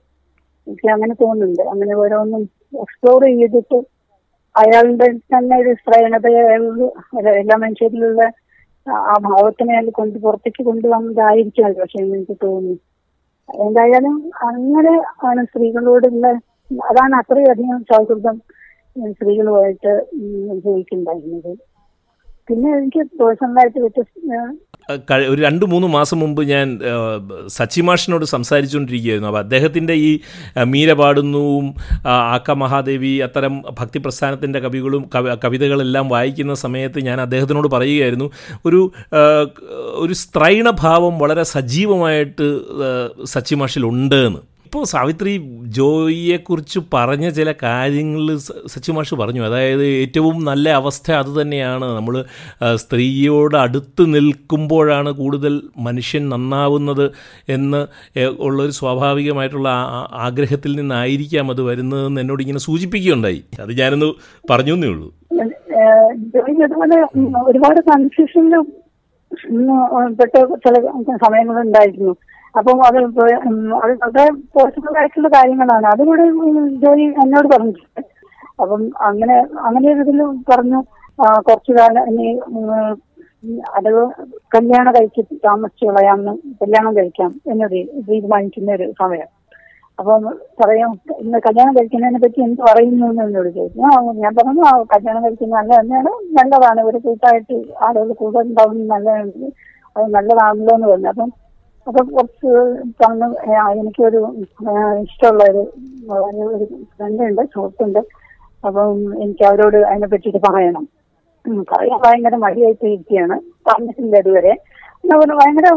എനിക്ക് 0.69 0.91
അങ്ങനെ 0.91 1.15
തോന്നുന്നുണ്ട്. 1.15 1.63
അങ്ങനെ 1.63 1.95
ഓരോന്നും 1.97 2.41
എക്സ്പ്ലോർ 2.81 3.25
ചെയ്തിട്ട് 3.25 3.77
അയാളുടെ 4.57 5.09
തന്നെ 5.09 5.59
ഒരു 5.59 5.75
അയാൾ 5.87 6.83
എല്ലാ 7.31 7.57
മനുഷ്യരിലുള്ള 7.57 8.33
ആ- 8.91 9.17
ഭാവത്തിനെ 9.21 9.73
അയാൾ 9.73 9.91
കൊണ്ട് 9.91 10.19
പുറത്തേക്ക് 10.19 10.65
കൊണ്ടുവന്നതായിരിക്കാം 10.65 11.73
പക്ഷെ 11.73 11.99
എനിക്ക് 11.99 12.37
തോന്നുന്നു. 12.43 12.79
എന്തായാലും 13.49 14.17
അങ്ങനെ 14.47 14.95
ആണ് 15.25 15.47
സ്ത്രീകളോടുള്ള 15.47 16.27
അതാണ് 16.87 17.15
അത്രയധികം 17.21 17.81
സൗഹൃദം 17.91 18.37
സ്ത്രീകളുമായിട്ട് 19.13 19.93
ഉം, 20.17 20.33
ജീവിക്കുന്നുണ്ടായിരുന്നത് 20.65 21.53
പിന്നെ 22.49 22.71
എനിക്ക് 22.79 23.03
പേഴ്സണലായിട്ട് 23.21 23.79
വ്യത്യസ്ത 23.85 24.41
ഒരു 25.33 25.41
രണ്ട് 25.47 25.65
മൂന്ന് 25.73 25.89
മാസം 25.95 26.19
മുമ്പ് 26.23 26.41
ഞാൻ 26.51 26.67
സച്ചി 27.57 27.81
മാഷിനോട് 27.89 28.25
സംസാരിച്ചുകൊണ്ടിരിക്കുകയായിരുന്നു. 28.35 29.29
അപ്പോൾ 29.31 29.43
അദ്ദേഹത്തിന്റെ 29.45 29.95
ഈ 30.09 30.11
മീര 30.73 30.93
പാടുന്നുവും 31.01 31.67
ആക്ക 32.37 32.57
മഹാദേവി 32.63 33.13
അത്തരം 33.27 33.55
ഭക്തി 33.81 34.01
പ്രസ്ഥാനത്തിന്റെ 34.05 34.59
കവികളും 34.67 35.03
കവി 35.15 35.29
കവിതകളെല്ലാം 35.45 36.09
വായിക്കുന്ന 36.15 36.55
സമയത്ത് 36.65 37.01
ഞാൻ 37.09 37.21
അദ്ദേഹത്തിനോട് 37.27 37.69
പറയുകയായിരുന്നു. 37.77 38.29
ഒരു 38.67 38.81
ഒരു 40.05 40.17
സ്ത്രൈണഭാവം 40.23 41.19
വളരെ 41.25 41.47
സജീവമായിട്ട് 41.55 42.49
സച്ചി 43.35 43.57
മാഷിലുണ്ട് 43.63 44.19
എന്ന്. 44.29 44.43
ഇപ്പോൾ 44.69 44.85
സാവിത്രി 44.85 45.33
ജോയിയെക്കുറിച്ച് 45.77 46.81
പറഞ്ഞ 46.95 47.27
ചില 47.29 47.55
കാര്യങ്ങൾ 47.63 48.25
സച്ചി 48.73 48.91
മാഷ് 48.93 49.15
പറഞ്ഞു. 49.15 49.43
അതായത് 49.43 49.85
ഏറ്റവും 49.85 50.45
നല്ല 50.45 50.69
അവസ്ഥ 50.81 51.13
അതുതന്നെയാണ് 51.13 51.87
നമ്മൾ 51.97 52.15
സ്ത്രീയോട് 52.75 53.57
അടുത്ത് 53.57 54.05
നിൽക്കുമ്പോഴാണ് 54.15 55.11
കൂടുതൽ 55.11 55.55
മനുഷ്യൻ 55.79 56.29
നന്നാവുന്നത് 56.29 57.07
എന്ന് 57.49 57.81
ഉള്ളൊരു 58.47 58.71
സ്വാഭാവികമായിട്ടുള്ള 58.71 59.71
ആഗ്രഹത്തിൽ 60.27 60.75
നിന്നായിരിക്കാം 60.77 61.51
അത് 61.51 61.63
വരുന്നതെന്ന് 61.63 62.21
എന്നോട് 62.21 62.43
ഇങ്ങനെ 62.43 62.59
സൂചിപ്പിക്കുകയുണ്ടായി. 62.59 63.45
അത് 63.61 63.73
ഞാനൊന്ന് 63.81 64.11
പറഞ്ഞു 64.51 64.75
എന്നേ 64.75 64.89
ഉള്ളൂ. 64.89 65.09
ഒരുപാട് 67.47 67.81
കൺഫ്യൂഷനിലും 67.91 68.67
പെട്ട 70.21 70.37
ചില 70.67 70.75
സമയങ്ങളുണ്ടായിരുന്നു. 71.25 72.17
അപ്പം 72.57 72.79
അത് 72.89 72.99
അത് 72.99 73.99
വളരെ 74.03 74.25
പോസിബിൾ 74.57 74.93
ആയിട്ടുള്ള 75.01 75.29
കാര്യങ്ങളാണ്. 75.29 75.87
അതുകൂടെ 75.95 76.25
ജോലി 76.85 77.07
എന്നോട് 77.25 77.49
പറഞ്ഞിട്ടുണ്ട്. 77.55 78.03
അപ്പം 78.63 78.81
അങ്ങനെ 79.09 79.37
അങ്ങനെ 79.67 79.89
ഒരു 79.95 80.03
ഇതിൽ 80.07 80.21
പറഞ്ഞു 80.53 80.81
കുറച്ചു 81.47 81.73
കാലം 81.79 82.07
ഇനി 82.11 82.29
അത് 83.79 83.89
കല്യാണം 84.55 84.93
കഴിച്ച് 84.97 85.23
താമസിച്ചു 85.47 85.85
കളയാമെന്ന് 85.89 86.33
കല്യാണം 86.63 86.93
കഴിക്കാം 86.97 87.31
എന്ന് 87.53 87.67
തീരുമാനിക്കുന്ന 88.09 88.73
ഒരു 88.79 88.87
സമയം. 89.03 89.29
അപ്പം 89.99 90.25
പറയാം 90.61 90.91
ഇന്ന് 91.23 91.39
കല്യാണം 91.47 91.73
കഴിക്കുന്നതിനെ 91.77 92.21
പറ്റി 92.25 92.41
എന്ത് 92.47 92.61
പറയുന്നു 92.69 93.07
എന്ന് 93.11 93.23
എന്നോട് 93.25 93.49
ചോദിച്ചു 93.59 93.79
ഞാൻ 94.25 94.33
പറഞ്ഞു 94.39 94.63
ആ 94.71 94.73
കല്യാണം 94.95 95.21
കഴിക്കുന്നത് 95.25 95.59
നല്ല 95.59 95.73
തന്നെയാണ് 95.81 96.11
നല്ലതാണ്. 96.39 96.81
ഒരു 96.91 96.99
കൂട്ടായിട്ട് 97.07 97.57
ആളുകൾ 97.87 98.11
കൂടെ 98.23 98.41
ഉണ്ടാവുന്നത് 98.45 98.91
നല്ലതാണ് 98.95 99.51
അത് 99.97 100.07
നല്ലതാണല്ലോ 100.17 100.75
എന്ന് 100.79 100.89
പറഞ്ഞു. 100.93 101.11
അപ്പം 101.15 101.31
അപ്പൊ 101.89 102.05
കുറച്ച് 102.05 102.51
തന്ന്. 103.03 103.27
"ആ, 103.57 103.73
എനിക്കൊരു 103.73 104.21
ഇഷ്ടമുള്ള 105.03 105.45
ഒരു 105.51 105.63
ഒരു- 106.55 106.69
ഫ്രണ്ടുണ്ട് 106.97 107.43
സുഹൃത്തുണ്ട്. 107.55 107.99
അപ്പം 108.65 108.89
എനിക്ക് 109.23 109.45
അവരോട് 109.45 109.77
അതിനെ 109.77 110.07
പറ്റിയിട്ട് 110.07 110.39
പറയണം 110.49 110.85
പറയാൻ 111.73 111.99
ഭയങ്കര 111.99 112.37
മടിയായിട്ട് 112.37 112.87
ഇരിക്കുകയാണ് 112.87 113.37
പറഞ്ഞിട്ടില്ല 113.67 114.17
ഇതുവരെ. 114.17 114.55
ഭയങ്കര 115.35 115.69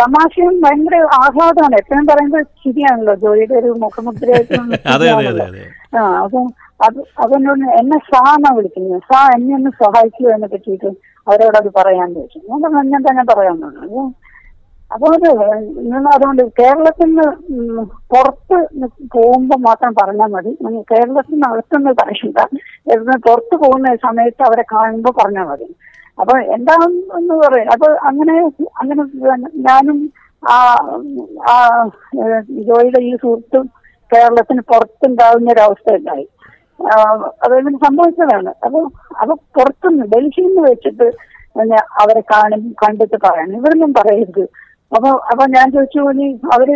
തമാശയും 0.00 0.60
ഭയങ്കര 0.60 0.96
ആഹ്ലാദമാണ്. 1.20 1.74
എപ്പോഴും 1.74 2.06
പറയുമ്പോൾ 2.06 2.42
ശരിയാണല്ലോ 2.64 3.14
ജോലിയുടെ 3.14 3.54
ഒരു 3.54 3.74
മുഖമുദ്രയായിട്ട് 3.78 4.52
ആ 5.96 6.02
അപ്പം 6.24 6.46
അത് 6.82 6.98
അതെന്നോട് 7.18 7.64
എന്നെ 7.80 7.98
സാ 7.98 8.34
എന്നാ 8.34 8.54
വിളിക്കുന്നത്? 8.54 9.02
സാ 9.12 9.28
എന്നെ 9.36 9.54
ഒന്ന് 9.54 9.70
സഹായിക്കൂ 9.70 10.30
എന്നെ 10.30 10.48
പറ്റിയിട്ട് 10.48 10.90
അവരോടത് 11.26 11.72
പറയാൻ 11.76 12.14
ചോദിച്ചു. 12.14 12.38
ഞാൻ 12.48 12.90
ഞാൻ 12.90 13.02
തന്നെ 13.02 13.24
പറയാൻ 13.24 13.60
പറഞ്ഞു. 13.60 14.02
അപ്പോൾ 14.90 15.10
അത് 15.16 15.26
അതുകൊണ്ട് 16.14 16.42
കേരളത്തിൽ 16.58 17.08
നിന്ന് 17.08 17.82
പുറത്ത് 18.12 18.58
പോകുമ്പോൾ 19.14 19.58
മാത്രം 19.66 19.92
പറഞ്ഞാൽ 19.98 20.30
മതി. 20.34 20.52
കേരളത്തിൽ 20.92 21.34
നിന്ന് 21.34 21.48
അകത്തുനിന്ന് 21.50 21.92
പറയണ്ട. 22.00 22.38
എന്ന് 22.94 23.16
പുറത്ത് 23.26 23.54
പോകുന്ന 23.62 23.94
സമയത്ത് 24.06 24.42
അവരെ 24.48 24.64
കാണുമ്പോൾ 24.74 25.14
പറഞ്ഞാൽ 25.20 25.46
മതി. 25.50 25.68
അപ്പൊ 26.18 26.34
എന്താന്ന് 26.56 27.34
പറയും 27.44 27.68
അപ്പൊ 27.74 27.88
അങ്ങനെ 28.10 28.36
അങ്ങനെ 28.82 29.02
ഞാനും 29.68 29.98
ആ 30.42 30.56
ജോയിയുടെ 32.68 33.00
ഈ 33.08 33.12
സുഹൃത്തും 33.22 33.64
കേരളത്തിന് 34.10 34.62
പുറത്തുണ്ടാവുന്ന 34.72 35.52
ഒരു 35.54 35.62
അവസ്ഥ 35.66 35.96
ഉണ്ടായി 35.98 36.26
അതൊന്നും 37.44 37.76
സംഭവിച്ചതാണ്. 37.86 38.50
അപ്പൊ 38.66 38.80
അപ്പൊ 39.22 39.34
പുറത്തുനിന്ന് 39.56 40.06
ഡൽഹിയിൽ 40.14 40.48
നിന്ന് 40.48 40.62
വെച്ചിട്ട് 40.70 41.08
അവരെ 42.02 42.22
കാണും 42.32 42.62
കണ്ടിട്ട് 42.82 43.18
പറയണം 43.26 43.56
ഇവരൊന്നും 43.60 43.92
പറയരുത്. 43.98 44.44
അപ്പൊ 44.92 45.10
അപ്പൊ 45.30 45.44
ഞാൻ 45.56 45.66
ചോദിച്ചു 45.74 46.02
ഇനി 46.12 46.26
അവർ 46.54 46.68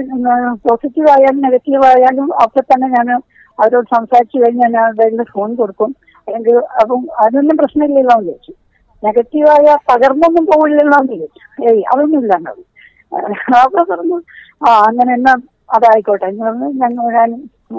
പോസിറ്റീവ് 0.68 1.08
ആയാലും 1.14 1.40
നെഗറ്റീവ് 1.46 1.84
ആയാലും 1.90 2.26
അപ്പൊ 2.44 2.60
തന്നെ 2.72 2.88
ഞാൻ 2.96 3.08
അവരോട് 3.58 3.88
സംസാരിച്ചു 3.96 4.36
കഴിഞ്ഞാൽ 4.38 4.70
ഞാൻ 4.76 4.84
അവരുടെ 4.90 5.26
ഫോൺ 5.34 5.50
കൊടുക്കും. 5.60 5.90
അല്ലെങ്കിൽ 6.28 6.56
അപ്പം 6.82 7.00
അതൊന്നും 7.24 7.56
പ്രശ്നമില്ലല്ലോ 7.60 8.14
എന്ന് 8.18 8.32
ചോദിച്ചു. 8.32 8.52
നെഗറ്റീവായ 9.02 9.76
പകർന്നൊന്നും 9.90 10.44
പോകില്ലല്ലോ 10.50 10.98
എന്ന് 11.02 11.16
ചോദിച്ചു. 11.16 11.40
ഏയ് 11.68 11.82
അതൊന്നും 11.92 12.20
ഇല്ലാണ്ടാവും 12.22 12.66
അപ്പൊ 13.62 13.80
പറഞ്ഞു 13.90 14.18
ആ 14.60 14.70
അങ്ങനെ 14.88 15.12
എന്നാ 15.18 15.32
അതായിക്കോട്ടെ. 15.76 16.26
എന്ന് 16.32 16.44
പറഞ്ഞു 16.46 16.68
ഞങ്ങൾ 16.82 17.04
ഞാൻ 17.18 17.30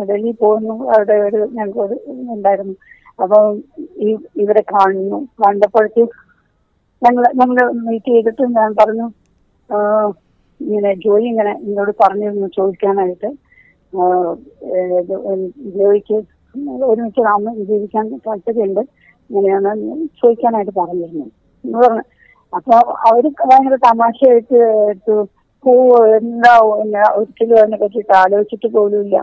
ഡൽഹി 0.10 0.32
പോകുന്നു. 0.44 0.76
അവിടെ 0.96 1.16
ഒരു 1.28 1.40
ഞങ്ങൾക്ക് 1.58 1.82
ഒരു 1.88 1.96
ഉണ്ടായിരുന്നു. 2.36 2.76
അപ്പൊ 3.24 3.38
ഈ 4.06 4.10
ഇവരെ 4.44 4.64
കാണുന്നു. 4.74 5.20
കണ്ടപ്പോഴത്തേക്ക് 5.44 6.18
ഞങ്ങൾ 7.02 7.24
ഞങ്ങൾ 7.42 7.58
മീറ്റ് 7.86 8.12
ചെയ്തിട്ട് 8.16 8.44
ഞാൻ 8.58 8.70
പറഞ്ഞു 8.82 9.06
ഇങ്ങനെ 10.60 10.90
ജോയി 11.04 11.26
ഇങ്ങനെ 11.32 11.54
എന്നോട് 11.66 11.92
പറഞ്ഞിരുന്നു 12.02 12.48
ചോദിക്കാനായിട്ട്. 12.58 13.30
ജോയിക്ക് 15.78 16.18
ഒരുമിച്ച് 16.90 17.22
ആവുമ്പോൾ 17.32 17.56
ജീവിക്കാൻ 17.70 18.06
താല്പര്യമുണ്ട്. 18.28 18.82
ഇങ്ങനെയാണ് 19.30 19.70
ചോദിക്കാനായിട്ട് 20.22 20.74
പറഞ്ഞിരുന്നു 20.82 21.26
എന്ന് 21.66 21.78
പറഞ്ഞു 21.84 22.04
അപ്പൊ 22.54 22.76
അവർ 23.10 23.24
ഭയങ്കര 23.42 23.76
തമാശയായിട്ട് 23.88 24.58
എടുത്തു. 24.92 25.16
പൂ 25.64 25.74
എന്താ 26.18 26.52
ഒരിക്കലും 27.18 27.58
അതിനെ 27.62 27.78
പറ്റിയിട്ട് 27.82 28.14
ആലോചിച്ചിട്ട് 28.22 28.70
പോലുമില്ല 28.76 29.18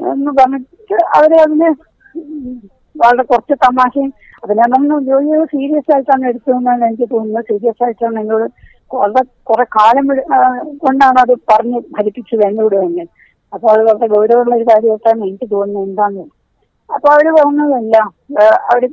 എന്ന് 0.00 0.30
പറഞ്ഞിട്ട് 0.38 0.96
അവർ 1.16 1.32
അതിന് 1.44 1.68
വളരെ 2.96 3.24
കുറച്ച് 3.30 3.54
തമാശയും 3.66 4.10
അതിനെ 4.44 4.64
നമ്മൾ 4.74 5.00
ജോലി 5.08 5.32
സീരിയസ് 5.54 5.90
ആയിട്ടാണ് 5.94 6.24
എടുത്തതെന്നാണ് 6.30 6.82
എനിക്ക് 6.88 7.06
തോന്നുന്നത്. 7.14 7.46
സീരിയസ് 7.50 7.82
ആയിട്ടാണ് 7.86 8.18
എന്നോട് 8.22 8.46
വളരെ 8.94 9.22
കുറെ 9.48 9.64
കാലം 9.76 10.06
കൊണ്ടാണ് 10.84 11.18
അത് 11.24 11.34
പറഞ്ഞ് 11.50 11.78
ഫലിപ്പിച്ചത് 11.96 12.42
എന്നോട് 12.48 12.76
തന്നെ. 12.76 13.04
അപ്പൊ 13.52 13.66
അത് 13.74 13.82
വളരെ 13.88 14.06
ഗൗരവമുള്ള 14.14 14.54
ഒരു 14.58 14.66
കാര്യമായിട്ടാണ് 14.70 15.20
എനിക്ക് 15.28 15.48
തോന്നുന്നത് 15.54 15.84
എന്താന്ന്. 15.88 16.24
അപ്പൊ 16.90 17.08
അവർ 17.14 17.26
പറഞ്ഞതല്ല 17.38 17.96
അവർ 18.72 18.84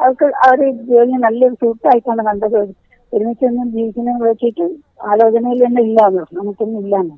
അവർക്ക് 0.00 0.26
അവർ 0.46 0.58
ജോലി 0.90 1.16
നല്ലൊരു 1.24 1.56
സൂട്ടായിട്ടാണ് 1.62 2.22
കണ്ടത്. 2.28 2.60
ഒരുമിച്ചൊന്നും 3.12 3.66
ജീവിക്കുന്ന 3.74 4.12
വെച്ചിട്ട് 4.28 4.66
ആലോചനയിൽ 5.10 5.60
തന്നെ 5.64 5.82
ഇല്ലാന്ന് 5.88 6.22
നമുക്കൊന്നും 6.38 6.80
ഇല്ലാന്ന്. 6.84 7.14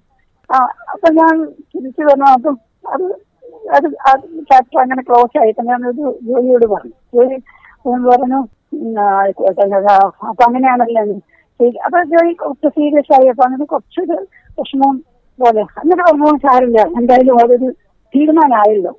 ആ 0.51 0.57
അപ്പൊ 0.93 1.09
ഞാൻ 1.21 1.35
തിരിച്ചു 1.73 2.03
പറഞ്ഞു 2.09 2.29
അപ്പം 2.37 2.57
അത് 2.95 3.07
അത് 3.75 3.87
ചാപ്റ്റർ 4.51 4.79
അങ്ങനെ 4.83 5.03
ക്ലോസ് 5.09 5.37
ആയിട്ട് 5.43 5.63
ഞാൻ 5.71 5.81
ഒരു 5.91 6.05
ജോലിയോട് 6.29 6.67
പറഞ്ഞു. 6.75 6.97
ജോലി 7.15 7.39
പറഞ്ഞു 8.11 8.41
അപ്പൊ 10.29 10.43
അങ്ങനെയാണല്ലോ. 10.49 11.03
അപ്പൊ 11.87 11.99
ജോലി 12.13 12.33
കുറച്ച് 12.43 12.69
സീരിയസ് 12.77 13.13
ആയി. 13.17 13.29
അപ്പൊ 13.33 13.45
അങ്ങനെ 13.49 13.67
കുറച്ചൊരു 13.73 14.17
വിഷമം 14.59 14.97
പോലെ. 15.39 15.63
അങ്ങനെ 15.81 16.03
ഒന്നും 16.13 16.39
സാരില്ല 16.45 16.81
എന്തായാലും 16.99 17.39
അതൊരു 17.45 17.69
തീരുമാനമായല്ലോ 18.15 18.93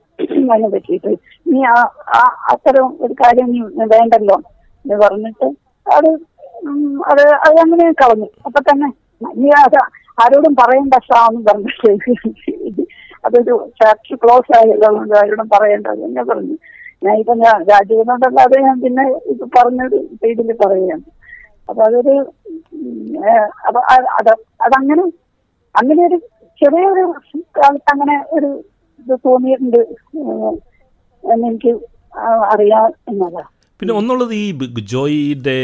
അതിനെ 0.53 0.69
പറ്റിയിട്ട്. 0.73 1.11
നീ 1.51 1.59
ആ 1.73 2.23
അത്തരം 2.53 2.87
ഒരു 3.05 3.13
കാര്യം 3.23 3.49
നീ 3.53 3.59
വേണ്ടല്ലോ 3.95 4.37
എന്ന് 4.85 4.97
പറഞ്ഞിട്ട് 5.03 5.47
അത് 5.85 6.09
അത് 7.11 7.23
അത് 7.47 7.57
അങ്ങനെ 7.63 7.85
കളഞ്ഞു. 8.01 8.29
അപ്പൊ 8.47 8.59
തന്നെ 8.69 8.87
നീ 9.41 9.49
അത് 9.65 9.77
ആരോടും 10.23 10.53
പറയണ്ട 10.61 10.95
ഷാന്ന് 11.07 11.41
പറഞ്ഞിട്ട് 11.49 12.85
അതൊരു 13.25 13.53
ചാപ്റ്റർ 13.79 14.15
ക്ലോസ് 14.23 14.51
ആയല്ലോ 14.57 14.87
അതുകൊണ്ട് 14.89 15.15
ആരോടും 15.21 15.47
പറയേണ്ടത് 15.55 16.01
എന്നെ 16.07 16.23
പറഞ്ഞു. 16.23 16.55
ഞാൻ 17.05 17.15
ഇപ്പൊ 17.21 17.33
ഞാൻ 17.43 17.57
രാജീവനോടല്ലാതെ 17.71 18.57
ഞാൻ 18.67 18.77
പിന്നെ 18.83 19.03
ഇത് 19.33 19.43
പറഞ്ഞൊരു 19.57 19.97
രീതിയിൽ 20.23 20.51
പറയുകയാണ്. 20.63 21.05
അപ്പൊ 21.69 21.81
അതൊരു 21.87 22.15
അപ്പൊ 23.67 23.79
അത് 23.89 24.07
അത് 24.19 24.31
അതങ്ങനെ 24.61 25.03
അങ്ങനെ 25.75 26.05
ഒരു 26.05 26.17
ചെറിയൊരു 26.61 27.03
കാലത്ത് 27.57 27.89
അങ്ങനെ 27.91 28.15
ഒരു 28.31 28.49
ഇത് 28.99 29.19
തോന്നിയിട്ടുണ്ട് 29.25 29.79
എനിക്ക് 31.43 31.71
അറിയാം 32.49 32.93
എന്നതാ. 33.09 33.43
പിന്നെ 33.79 33.93
ഒന്നുള്ളത് 33.93 34.33
ഈ 34.35 34.45
ജോയിയുടെ 34.91 35.57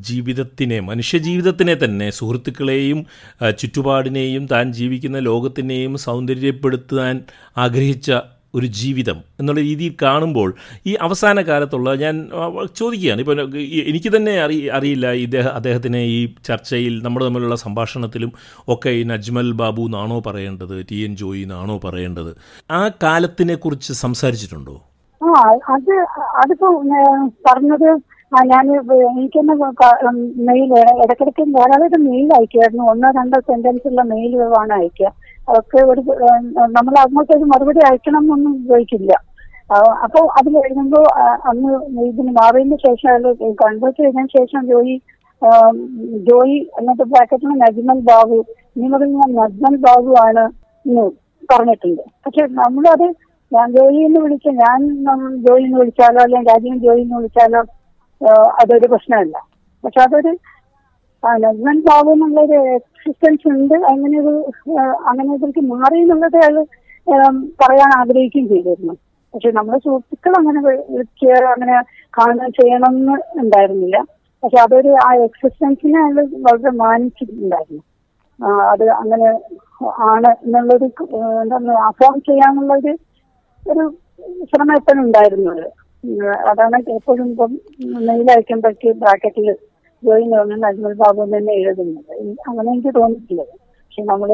ജീവിതത്തിനെ 0.00 0.80
മനുഷ്യജീവിതത്തിനെ 0.80 1.74
തന്നെ 1.74 2.10
സുഹൃത്തുക്കളെയും 2.10 3.00
ചുറ്റുപാടിനെയും 3.58 4.46
താൻ 4.46 4.72
ജീവിക്കുന്ന 4.72 5.18
ലോകത്തിനെയും 5.20 5.96
സൗന്ദര്യപ്പെടുത്താൻ 5.98 7.14
ആഗ്രഹിച്ച 7.56 8.08
ഒരു 8.54 8.66
ജീവിതം 8.66 9.18
എന്നുള്ള 9.40 9.60
രീതിയിൽ 9.60 9.94
കാണുമ്പോൾ 10.02 10.54
ഈ 10.86 10.94
അവസാന 11.06 11.40
കാലത്തുള്ള 11.40 11.94
ഞാൻ 11.94 12.14
ചോദിക്കുകയാണ്. 12.76 13.20
ഇപ്പോൾ 13.20 13.40
എനിക്ക് 13.90 14.16
തന്നെ 14.16 14.34
അറി 14.44 14.58
അറിയില്ല 14.68 15.06
ഇദ്ദേഹം 15.26 15.52
അദ്ദേഹത്തിനെ 15.52 16.02
ഈ 16.16 16.18
ചർച്ചയിൽ 16.44 17.02
നമ്മൾ 17.02 17.24
തമ്മിലുള്ള 17.24 17.56
സംഭാഷണത്തിലും 17.56 18.32
ഒക്കെ 18.68 18.90
ഈ 19.00 19.04
നജ്മൽ 19.12 19.52
ബാബു 19.52 19.82
എന്നാണോ 19.82 20.18
പറയേണ്ടത് 20.26 20.76
ടി 20.90 20.98
എൻ 21.06 21.16
ജോയി 21.16 21.42
എന്നാണോ 21.42 21.76
പറയേണ്ടത്. 21.84 22.32
ആ 22.70 22.82
കാലത്തിനെ 23.02 23.54
കുറിച്ച് 23.54 23.92
സംസാരിച്ചിട്ടുണ്ടോ? 23.92 24.76
ആ 25.20 25.32
അത് 25.74 25.92
അതിപ്പോ 26.42 26.68
പറഞ്ഞത് 27.46 27.88
ഞാൻ 28.50 28.66
എനിക്കെന്ന 29.08 29.52
മെയിൽ 30.48 30.70
ഇടയ്ക്കിടയ്ക്ക് 31.02 31.44
ധാരാളം 31.56 32.02
മെയിൽ 32.08 32.28
അയക്കുമായിരുന്നു 32.36 32.84
ഒന്നോ 32.92 33.08
രണ്ടോ 33.18 33.38
സെന്റൻസ് 33.48 33.86
ഉള്ള 33.90 34.02
മെയിലുകളാണ് 34.12 34.72
അയക്കുക. 34.78 35.10
അതൊക്കെ 35.48 35.80
ഒരു 35.92 36.02
നമ്മൾ 36.76 36.94
അങ്ങോട്ടൊരു 37.04 37.46
മറുപടി 37.52 37.80
അയക്കണം 37.88 38.22
എന്നൊന്നും 38.24 38.54
ചോദിക്കില്ല 38.68 39.12
അപ്പോൾ 39.74 39.90
അപ്പൊ 40.04 40.20
അത് 40.38 40.48
എഴുതുമ്പോൾ 40.62 41.04
അന്ന് 41.50 41.70
ഇതിന് 42.08 42.32
മാറിയതിന് 42.38 42.78
ശേഷം 42.86 43.26
കൺവേർട്ട് 43.62 43.98
ചെയ്തതിനു 44.00 44.30
ശേഷം 44.38 44.62
ജോയി 44.70 44.94
ജോയി 46.28 46.58
എന്നിട്ട് 46.78 47.04
ബ്രാക്കറ്റിൽ 47.12 47.54
നജ്മൽ 47.62 48.00
ബാബു 48.10 48.38
ഇനി 48.76 48.88
മുതൽ 48.94 49.08
ഞാൻ 49.20 49.30
നജ്മൽ 49.40 49.74
ബാബു 49.86 50.12
ആണ് 50.26 50.44
എന്ന് 50.84 51.04
പറഞ്ഞിട്ടുണ്ട്. 51.52 52.02
പക്ഷെ 52.24 52.42
നമ്മളത് 52.60 53.06
ഞാൻ 53.52 53.66
ജോയി 53.78 54.00
എന്ന് 54.08 54.20
വിളിച്ച 54.24 54.48
ഞാൻ 54.62 54.78
ജോയി 55.46 55.64
വിളിച്ചാലോ 55.80 56.20
അല്ലെങ്കിൽ 56.26 56.50
രാജീവൻ 56.52 56.78
ജോയി 56.86 57.02
വിളിച്ചാലോ 57.16 57.62
അതൊരു 58.32 58.86
പ്രശ്നമല്ല. 58.86 59.46
പക്ഷെ 59.84 60.00
അതൊരു 60.00 60.36
ആ, 61.26 61.36
നജ്മൽ 61.36 61.80
ബാബു 61.80 62.12
എന്നുള്ളൊരു 62.12 62.52
എക്സിസ്റ്റൻസ് 62.52 63.48
ഉണ്ട്. 63.48 63.74
അങ്ങനെ 63.74 64.20
ഒരു 64.20 64.44
അങ്ങനെ 64.80 65.34
ഇതിലേക്ക് 65.34 65.60
മാറി 65.60 65.98
എന്നുള്ളത് 65.98 66.36
അയാൾ 66.36 66.64
പറയാൻ 67.34 68.00
ആഗ്രഹിക്കുകയും 68.00 68.48
ചെയ്തിരുന്നു. 68.48 68.92
പക്ഷെ 69.34 69.50
നമ്മുടെ 69.50 69.78
സുഹൃത്തുക്കൾ 69.78 70.30
അങ്ങനെ 70.38 70.58
അങ്ങനെ 71.46 71.82
കാണുക 72.18 72.48
ചെയ്യണം 72.48 72.90
എന്ന് 72.90 73.40
ഉണ്ടായിരുന്നില്ല. 73.40 74.04
പക്ഷെ 74.44 74.60
അതൊരു 74.60 74.96
ആ 75.04 75.14
എക്സിസ്റ്റൻസിനെ 75.14 75.98
അയാൾ 75.98 76.26
വളരെ 76.34 76.70
മാനിച്ചിട്ടുണ്ടായിരുന്നു. 76.70 77.82
അത് 78.70 78.88
അങ്ങനെ 78.88 79.30
ആണ് 79.86 80.26
എന്നുള്ളൊരു 80.26 80.84
എന്താ 80.84 81.42
എന്താണ് 81.42 81.68
അഫോം 81.68 82.20
ചെയ്യാന്നുള്ളൊരു 82.20 82.96
ഒരു 83.70 83.94
ശ്രമം 84.44 84.72
എപ്പോഴും 84.72 85.02
ഉണ്ടായിരുന്നത്. 85.02 85.64
ഉം, 85.64 85.83
അതാണ് 86.50 86.76
എപ്പോഴും 86.96 87.28
ഇപ്പം 87.30 87.52
മെയിൽ 88.06 88.30
അയക്കുമ്പോഴേക്ക് 88.30 88.90
ബ്രാക്കറ്റിൽ 88.92 89.48
ജോയിൻ 90.02 90.36
തോന്നുന്ന 90.36 90.66
അജ്മൽ 90.66 90.92
ബാബു 90.92 91.36
തന്നെ 91.36 91.52
എഴുതുന്നത്. 91.52 92.12
അങ്ങനെ 92.48 92.72
എനിക്ക് 92.72 92.88
തോന്നിയിട്ടില്ല. 92.94 93.42
പക്ഷെ 93.84 94.02
നമ്മൾ 94.02 94.30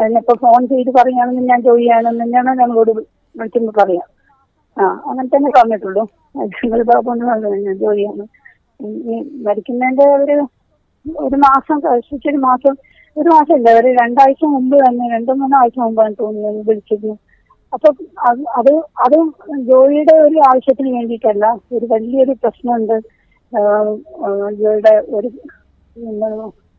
അതിനിപ്പോ 0.00 0.34
ഫോൺ 0.34 0.68
ചെയ്ത് 0.68 0.90
പറയുകയാണെന്ന് 0.90 1.42
ഞാൻ 1.42 1.62
ജോയി 1.62 1.86
ആണെന്ന് 1.88 2.24
തന്നെയാണ് 2.24 2.60
ഞങ്ങളോട് 2.60 2.90
വിളിക്കുമ്പോൾ 2.90 3.82
പറയാം. 3.82 4.06
ആ 4.76 4.84
അങ്ങനെ 5.06 5.28
തന്നെ 5.28 5.50
പറഞ്ഞിട്ടുള്ളൂ. 5.50 6.04
അജ്മൽ 6.34 6.82
ബാബു 6.82 7.10
എന്ന് 7.12 7.26
പറഞ്ഞത് 7.26 7.58
ഞാൻ 7.66 7.76
ജോയിയാണ് 7.76 8.26
മരിക്കുന്നതിന്റെ 9.46 10.06
ഒരു 10.24 10.36
ഒരു 11.20 11.36
മാസം 11.36 11.78
കഴിച്ചൊരു 11.78 12.36
മാസം 12.36 12.74
ഒരു 13.16 13.28
മാസം 13.28 13.56
ഇല്ല 13.56 13.70
ഒരു 13.80 13.88
രണ്ടാഴ്ച 13.88 14.44
മുമ്പ് 14.44 14.76
തന്നെ 14.76 15.04
രണ്ടു 15.14 15.32
മൂന്നാഴ്ച 15.32 15.78
മുമ്പാണ് 15.78 16.14
തോന്നുന്നത് 16.20 16.68
വിളിച്ചിരുന്നു 16.68 17.14
അപ്പൊ 17.74 17.88
അത് 18.28 18.72
അത് 19.04 19.16
ജോയിയുടെ 19.70 20.14
ഒരു 20.26 20.38
ആവശ്യത്തിന് 20.50 20.90
വേണ്ടിയിട്ടല്ല 20.96 21.46
ഒരു 21.76 21.86
വലിയൊരു 21.92 22.34
പ്രശ്നമുണ്ട്. 22.42 22.96
ജോയിയുടെ 24.60 24.94
ഒരു 25.18 25.28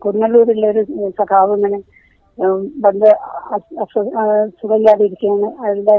കൊടുങ്ങല്ലൂരിലെ 0.01 0.67
ഒരു 0.73 0.83
സഖാവ് 1.19 1.55
ഇങ്ങനെ 1.57 1.79
വന്ന് 2.85 3.11
സുഖമില്ലാതിരിക്കുകയാണ്. 4.59 5.49
അയാളുടെ 5.63 5.97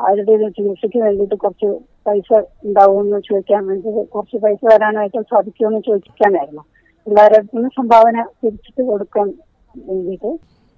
അയാളുടെ 0.00 0.32
ഒരു 0.36 0.46
ചികിത്സയ്ക്ക് 0.56 1.00
വേണ്ടിയിട്ട് 1.06 1.36
കുറച്ച് 1.42 1.68
പൈസ 2.06 2.28
ഉണ്ടാവുമെന്ന് 2.68 3.18
ചോദിക്കാൻ 3.28 3.62
വേണ്ടി 3.70 3.88
കുറച്ച് 4.14 4.38
പൈസ 4.44 4.60
തരാനായിട്ട് 4.72 5.20
സാധിക്കുമെന്ന് 5.32 5.80
ചോദിക്കാനായിരുന്നു. 5.88 6.64
എല്ലാവരുടെ 7.06 7.68
സംഭാവന 7.78 8.16
തിരിച്ചിട്ട് 8.40 8.82
കൊടുക്കാൻ 8.90 9.28
വേണ്ടിയിട്ട് 9.74 10.30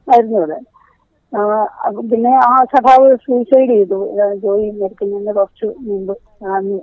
ആയിരുന്നു 0.09 0.59
പിന്നെ 2.11 2.33
ആ 2.49 2.53
സഖാവ് 2.73 3.07
സൂയിസൈഡ് 3.25 3.71
ചെയ്തു. 3.71 3.99
ജോലി 4.45 4.67
മരിക്കുന്നതിന് 4.81 5.33
കുറച്ച് 5.39 5.67
മുമ്പ്. 5.89 6.15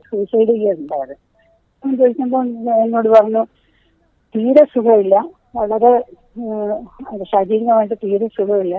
സൂയിസൈഡ് 0.09 0.49
ചെയ്യുന്നുണ്ടായത് 0.55 1.15
ചോദിക്കുമ്പോൾ 1.83 2.43
എന്നോട് 2.83 3.09
പറഞ്ഞു 3.15 3.43
തീരെ 4.35 4.63
സുഖമില്ല. 4.73 5.15
വളരെ 5.59 5.91
ശാരീരികമായിട്ട് 7.31 7.95
തീരെ 8.03 8.27
സുഖമില്ല. 8.37 8.75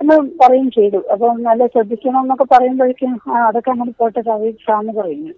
എന്ന് 0.00 0.16
പറയും 0.40 0.70
ചെയ്തു. 0.70 0.98
അപ്പൊ 1.12 1.26
നല്ല 1.48 1.62
ശ്രദ്ധിക്കണം 1.66 2.20
എന്നൊക്കെ 2.24 2.46
പറയുമ്പോഴേക്കും 2.54 3.12
അതൊക്കെ 3.48 3.70
അങ്ങനെ 3.70 3.92
പോട്ടെ 4.00 4.20
കവി 4.28 4.50
സ്വാമി 4.64 4.92
പറയുന്നു. 4.98 5.34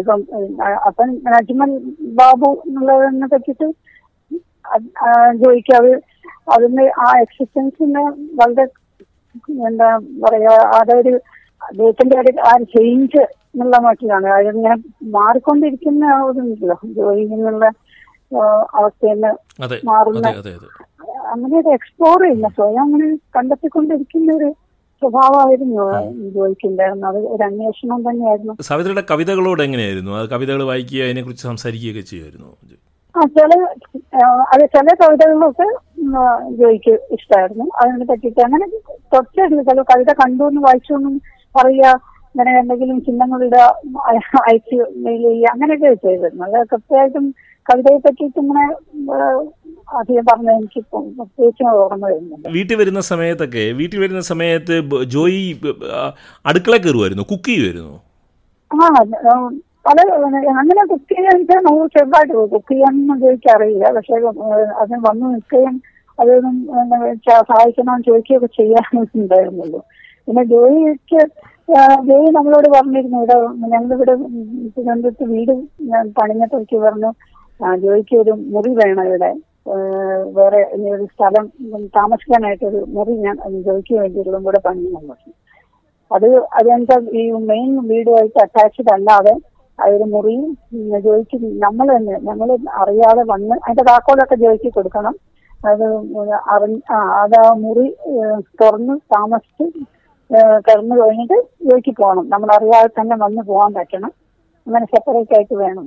ഇപ്പം 0.00 0.20
അപ്പം 0.88 1.10
നജ്മൻ 1.26 1.72
ബാബു 2.20 2.50
എന്നുള്ളതിനെ 2.66 3.28
പറ്റിയിട്ട് 3.34 3.68
ജോയിക്ക് 5.40 5.72
അത് 5.80 5.90
അതിന് 6.54 6.84
ആ 7.04 7.08
എക്സിസ്റ്റൻസിന് 7.24 8.02
വളരെ 8.40 8.64
എന്താ 9.68 9.88
പറയാ 10.22 10.54
അതൊരു 10.78 11.14
അദ്ദേഹത്തിന്റെ 11.62 12.16
ഒരു 12.22 12.32
ആ 12.48 12.52
ചേഞ്ച് 12.74 13.22
എന്നുള്ള 13.52 13.76
മട്ടിലാണ്. 13.84 14.28
ഇങ്ങനെ 14.52 14.76
മാറിക്കൊണ്ടിരിക്കുന്ന 15.16 16.06
ഒരു 16.28 16.42
ജോലി 16.98 17.24
എന്നുള്ള 17.36 17.64
അവസ്ഥയിൽ 18.78 19.18
നിന്ന് 19.18 19.78
മാറുന്ന 19.90 20.26
അങ്ങനെ 21.32 21.54
ഒരു 21.60 21.70
എക്സ്പ്ലോർ 21.78 22.18
ചെയ്യുന്ന 22.24 22.48
സ്വയം 22.56 22.80
അങ്ങനെ 22.84 23.06
കണ്ടെത്തിക്കൊണ്ടിരിക്കുന്ന 23.36 24.30
ഒരു 24.38 24.48
സ്വഭാവമായിരുന്നു 25.02 25.84
ജോലിക്കുണ്ടായിരുന്നു 26.36 27.06
അത് 27.10 27.18
ഒരു 27.34 27.42
അന്വേഷണം 27.48 28.00
തന്നെയായിരുന്നു. 28.06 28.54
സവിതയുടെ 28.70 29.04
കവിതകളോട് 29.10 29.62
എങ്ങനെയായിരുന്നു? 29.66 30.12
കവിതകൾ 30.34 30.62
വായിക്കുക 30.70 31.02
അതിനെക്കുറിച്ച് 31.08 31.44
സംസാരിക്കുകയൊക്കെ 31.50 32.04
ചെയ്യുമായിരുന്നു 32.10 32.50
ചില 33.36 33.52
അത് 34.52 34.64
ചില 34.74 34.88
കവിതകളൊക്കെ 35.00 35.68
ജോയിക്ക് 36.58 36.94
ഇഷ്ടമായിരുന്നു 37.16 37.66
അതിനെ 37.78 38.04
പറ്റിയിട്ട് 38.04 38.40
അങ്ങനെ 38.40 38.66
തൊട്ടായിരുന്നു 39.14 39.62
ചില 39.62 39.82
കവിത 39.90 40.12
കണ്ടു 40.12 40.44
എന്ന് 40.44 40.62
വായിച്ചു 40.66 40.92
എന്നും 40.94 41.14
പറയുക 41.54 41.88
അങ്ങനെ 42.30 42.50
എന്തെങ്കിലും 42.58 42.96
ചിഹ്നങ്ങളുടെ 43.04 43.60
അയച്ച് 44.42 44.76
മെയിൽ 45.04 45.22
ചെയ്യുക 45.26 45.52
അങ്ങനെയൊക്കെ 45.52 45.92
ചെയ്തിരുന്നു. 46.04 46.44
അത് 46.48 46.66
കൃത്യമായിട്ടും 46.72 47.26
കവിതയെ 47.66 47.98
പറ്റിയിട്ട് 47.98 48.38
ഇങ്ങനെ 48.40 48.64
അധികം 49.98 50.24
പറഞ്ഞ 50.28 50.50
എനിക്ക് 50.50 50.80
പ്രത്യേകിച്ച് 50.90 51.64
ഓർമ്മ 51.82 52.04
വരുന്നുണ്ട് 52.06 52.48
വീട്ടിൽ 52.56 52.76
വരുന്ന 52.76 53.00
സമയത്തൊക്കെ 53.10 53.64
വീട്ടിൽ 53.80 53.98
വരുന്ന 54.00 54.22
സമയത്ത് 54.30 54.76
ജോയി 55.14 55.40
അടുക്കള 56.44 56.76
കയറുമായിരുന്നു 56.78 57.26
കുക്ക് 57.32 57.50
ചെയ്യുമായിരുന്നു? 57.50 57.94
ആ, 58.70 58.78
പല 59.86 59.98
അങ്ങനെ 60.60 60.82
കുക്ക് 60.92 61.10
ചെയ്യാൻ 61.12 61.36
വെച്ചാൽ 61.40 61.60
നമുക്ക് 61.66 61.88
ചെറുതായിട്ട് 61.96 62.34
കുക്ക് 62.54 62.72
ചെയ്യാനൊന്നും 62.72 63.18
ചോദിക്കാൻ 63.24 63.54
അറിയില്ല. 63.56 63.86
പക്ഷെ 63.96 64.14
അതിന് 64.80 65.00
വന്ന് 65.08 65.26
നിൽക്കുകയും 65.34 65.74
അതൊന്നും 66.18 66.56
സഹായിക്കണമെന്ന് 67.50 68.06
ചോദിക്കുകയൊക്കെ 68.10 68.48
ചെയ്യാനുണ്ടായിരുന്നുള്ളൂ 68.58 69.80
പിന്നെ 70.28 70.42
ജോലിക്ക് 70.52 71.20
ജോലി 72.08 72.28
നമ്മളോട് 72.36 72.68
പറഞ്ഞിരുന്നു. 72.76 73.18
ഇവിടെ 73.20 73.36
ഞങ്ങളിവിടെ 73.72 74.14
തിരുവനന്തപുരത്ത് 74.74 75.24
വീട് 75.34 75.52
പണിഞ്ഞപ്പോഴേക്ക് 76.18 76.78
പറഞ്ഞു 76.86 77.10
ജോലിക്ക് 77.82 78.14
ഒരു 78.22 78.32
മുറി 78.54 78.72
വേണം 78.80 79.04
ഇവിടെ. 79.10 79.30
വേറെ 80.36 80.60
ഇനി 80.74 80.88
ഒരു 80.96 81.04
സ്ഥലം 81.12 81.44
താമസിക്കാനായിട്ടൊരു 81.98 82.80
മുറി 82.96 83.14
ഞാൻ 83.26 83.36
ജോലിക്ക് 83.66 83.94
വേണ്ടിയിട്ടുള്ളതും 84.00 84.44
കൂടെ 84.48 84.60
പണിയണം 84.66 85.04
പറഞ്ഞു. 85.10 85.34
അത് 86.10 86.28
അതെന്താ 86.58 86.96
ഈ 87.20 87.22
മെയിൻ 87.50 87.70
വീടുമായിട്ട് 87.92 88.38
അറ്റാച്ച്ഡ് 88.44 88.92
അല്ലാതെ 88.96 89.34
അതൊരു 89.78 90.06
മുറിയും 90.14 90.50
ജോയിക്ക് 91.06 91.36
നമ്മൾ 91.64 91.86
തന്നെ 91.96 92.14
നമ്മൾ 92.28 92.48
അറിയാതെ 92.82 93.22
വന്ന് 93.32 93.54
അതിന്റെ 93.64 93.84
താക്കോലൊക്കെ 93.90 94.36
ജോലിക്ക് 94.44 94.70
കൊടുക്കണം. 94.76 95.14
അത് 95.70 95.84
അറിഞ്ഞ് 96.54 96.80
അത് 97.22 97.36
ആ 97.42 97.46
മുറി 97.64 97.86
തുറന്ന് 98.60 98.94
താമസിച്ച് 99.14 99.64
കിടന്നു 100.66 100.94
കഴിഞ്ഞിട്ട് 101.00 101.38
ജോലിക്ക് 101.66 101.92
പോകണം. 102.00 102.24
നമ്മൾ 102.32 102.48
അറിയാതെ 102.56 102.90
തന്നെ 102.98 103.16
വന്ന് 103.24 103.42
പോകാൻ 103.50 103.72
പറ്റണം. 103.78 104.12
അങ്ങനെ 104.66 104.86
സെപ്പറേറ്റ് 104.94 105.34
ആയിട്ട് 105.38 105.56
വേണം. 105.64 105.86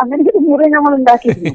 അങ്ങനെ 0.00 0.22
ഒരു 0.30 0.40
മുറി 0.48 0.66
നമ്മൾ 0.76 0.92
ഉണ്ടാക്കിയിരുന്നു. 1.00 1.54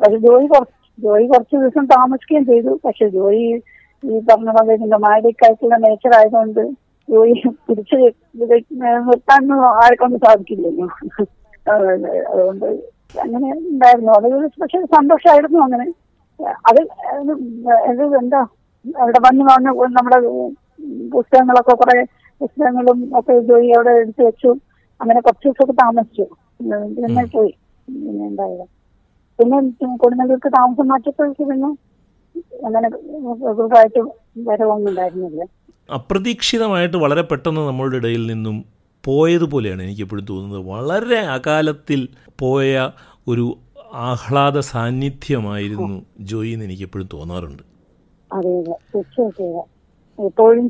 പക്ഷെ 0.00 0.18
ജോലി 0.26 0.46
കുറച്ച് 0.54 0.76
ജോലി 1.04 1.26
കുറച്ച് 1.32 1.54
ദിവസം 1.62 1.86
താമസിക്കുകയും 1.96 2.44
ചെയ്തു. 2.50 2.72
പക്ഷെ 2.86 3.06
ജോലി 3.18 3.44
ഈ 4.02 4.18
പറഞ്ഞ 4.28 4.50
പോലെ 4.56 4.74
ഇതിന്റെ 4.78 4.98
മാരിക്കായിട്ടുള്ള 5.06 5.76
നേച്ചർ 5.84 6.12
ആയതുകൊണ്ട് 6.18 6.64
ജോലി 7.08 7.34
പിടിച്ച് 7.66 7.96
നിർത്താനൊന്നും 9.06 9.62
ആർക്കൊന്നും 9.82 10.20
സാധിക്കില്ലല്ലോ. 10.20 10.86
അതുകൊണ്ട് 11.66 12.66
അങ്ങനെ 13.20 13.48
ഉണ്ടായിരുന്നു. 13.72 14.12
അത് 14.12 14.26
പക്ഷെ 14.62 14.78
സന്തോഷമായിരുന്നു 14.94 15.60
അങ്ങനെ. 15.60 15.86
അത് 16.68 16.80
ഇത് 17.92 18.02
എന്താ 18.22 18.40
അവിടെ 18.84 19.18
വന്ന് 19.26 19.44
വന്ന് 19.44 19.70
നമ്മുടെ 19.96 20.18
പുസ്തകങ്ങളൊക്കെ 21.12 21.74
കുറെ 21.74 21.96
പുസ്തകങ്ങളും 22.40 22.98
ഒക്കെ 23.18 23.34
ജോലി 23.50 23.68
അവിടെ 23.70 23.92
എടുത്തു 24.00 24.22
വെച്ചു. 24.22 24.50
അങ്ങനെ 25.00 25.20
കുറച്ച് 25.20 25.46
ദിവസമൊക്കെ 25.48 25.76
താമസിച്ചു. 25.82 26.24
പിന്നെ 26.96 27.24
പോയി. 27.34 27.52
പിന്നെ 27.88 28.24
എന്തായാലും. 28.26 28.68
പിന്നെ 29.38 29.56
കൊടുങ്ങല്ലൂർക്ക് 29.96 30.50
താമസം 30.56 30.86
മാറ്റിയപ്പോഴേക്ക് 30.86 31.44
പിന്നെ 31.44 31.70
അങ്ങനെ 32.66 32.88
ഗ്രൂപ്പായിട്ട് 33.54 34.00
വരവൊന്നും 34.48 34.90
ഉണ്ടായിരുന്നില്ല. 34.90 35.42
അപ്രതീക്ഷിതമായിട്ട് 35.94 36.96
വളരെ 36.96 37.22
പെട്ടെന്ന് 37.22 37.60
നമ്മളുടെ 37.60 37.96
ഇടയിൽ 37.96 38.26
നിന്നും 38.26 38.56
പോയതുപോലെയാണ് 39.04 39.82
എനിക്ക് 39.82 40.02
എപ്പോഴും 40.02 40.26
തോന്നുന്നത്. 40.30 40.66
വളരെ 40.68 41.18
അകാലത്തിൽ 41.36 42.08
പോയ 42.40 42.90
ഒരു 43.28 43.46
ആഹ്ലാദ 44.10 44.58
സാന്നിധ്യമായിരുന്നു 44.58 46.02
ജോയി 46.20 46.50
എന്ന് 46.50 46.64
എനിക്ക് 46.64 46.82
എപ്പോഴും 46.82 47.08
തോന്നാറുണ്ട്. 47.12 47.62
അതെ 48.30 48.58
അതെ. 48.60 48.74
തീർച്ചയായിട്ടും. 48.94 49.64
എപ്പോഴും 50.18 50.68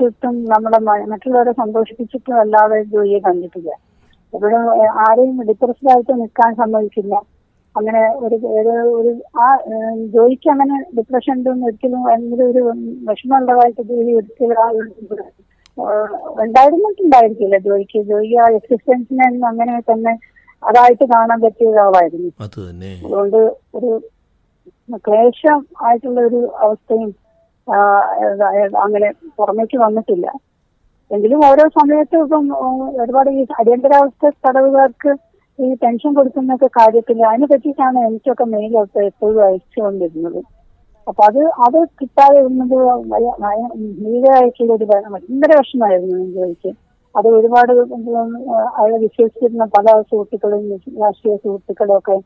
ചുറ്റും 0.00 0.44
നമ്മുടെ 0.44 0.78
മറ്റുള്ളവരെ 1.12 1.52
സന്തോഷിപ്പിച്ചിട്ടും 1.52 2.40
അല്ലാതെ 2.40 2.82
ജോയിയെ 2.82 3.18
കണ്ടിട്ടില്ല. 3.18 3.70
എപ്പോഴും 4.34 4.62
ആരെയും 5.06 5.42
ഡിപ്രസ്ഡായിട്ട് 5.42 6.20
നിൽക്കാൻ 6.20 6.54
സമ്മതിക്കില്ല 6.54 7.14
അങ്ങനെ 7.78 8.02
ഒരു 8.26 8.36
ഒരു 8.98 9.10
ആ 9.44 9.48
ജോലിക്ക് 10.14 10.48
അങ്ങനെ 10.54 10.76
ഡിപ്രഷൻ 10.96 11.32
ഉണ്ടെന്ന് 11.38 11.66
ഒരിക്കലും 11.68 12.00
ഭയങ്കര 12.06 12.42
ഒരു 12.52 12.62
വിഷമമുള്ളതായിട്ട് 13.08 13.82
ജോലി 13.90 14.12
ഒരിക്കലും 14.20 14.58
ആ 14.62 14.68
ഉണ്ടായിരുന്നിട്ടുണ്ടായിരിക്കില്ല 16.44 17.56
ജോലിക്ക്. 17.66 17.98
ജോലി 18.10 18.32
ആ 18.44 18.46
എക്സിസ്റ്റൻസിനെ 18.58 19.26
അങ്ങനെ 19.50 19.74
തന്നെ 19.90 20.14
അതായിട്ട് 20.62 21.04
കാണാൻ 21.12 21.38
പറ്റിയ 21.42 21.72
ഒരാളായിരുന്നു 21.72 22.30
അതുകൊണ്ട് 23.04 23.40
ഒരു 23.78 23.90
ക്ലേശം 25.06 25.60
ആയിട്ടുള്ള 25.86 26.20
ഒരു 26.28 26.40
അവസ്ഥയും 26.64 27.10
അങ്ങനെ 28.84 29.08
പുറമേക്ക് 29.38 29.76
വന്നിട്ടില്ല. 29.84 30.26
എങ്കിലും 31.10 31.40
ഓരോ 31.48 31.64
സമയത്തും 31.78 32.22
ഇപ്പം 32.24 32.46
ഒരുപാട് 33.02 33.30
ഈ 33.38 33.42
അടിയന്തരാവസ്ഥ 33.60 34.30
തടവുകാർക്ക് 34.46 35.12
ഈ 35.60 35.74
പെൻഷൻ 35.74 36.14
കൊടുക്കുന്നൊക്കെ 36.14 36.66
കാര്യത്തിൽ 36.66 37.26
അതിനെ 37.26 37.46
പറ്റിയിട്ടാണ് 37.46 37.98
എനിക്കൊക്കെ 37.98 38.44
മെയിലൊക്കെ 38.44 38.98
എപ്പോഴും 38.98 39.44
അയച്ചുകൊണ്ടിരുന്നത്. 39.44 40.40
അപ്പൊ 41.08 41.24
അത് 41.24 41.38
അത് 41.38 41.88
കിട്ടാതെ 42.00 42.38
ഇരുന്നത് 42.40 42.74
ഭീകരമായിട്ടുള്ള 44.04 44.72
ഒരു 44.72 44.84
ഭയ- 44.84 45.08
ഭയങ്കര 45.10 45.52
വിഷമമായിരുന്നു 45.58 46.16
എനിക്ക് 46.44 46.70
അത് 47.16 47.28
ഒരുപാട് 47.28 47.72
അയാളെ 48.76 48.98
വിശ്വസിച്ചിരുന്ന 48.98 49.64
പല 49.64 50.00
സുഹൃത്തുക്കളും 50.00 50.62
രാഷ്ട്രീയ 51.02 51.36
സുഹൃത്തുക്കളും 51.36 51.98
ഒക്കെ 51.98 52.16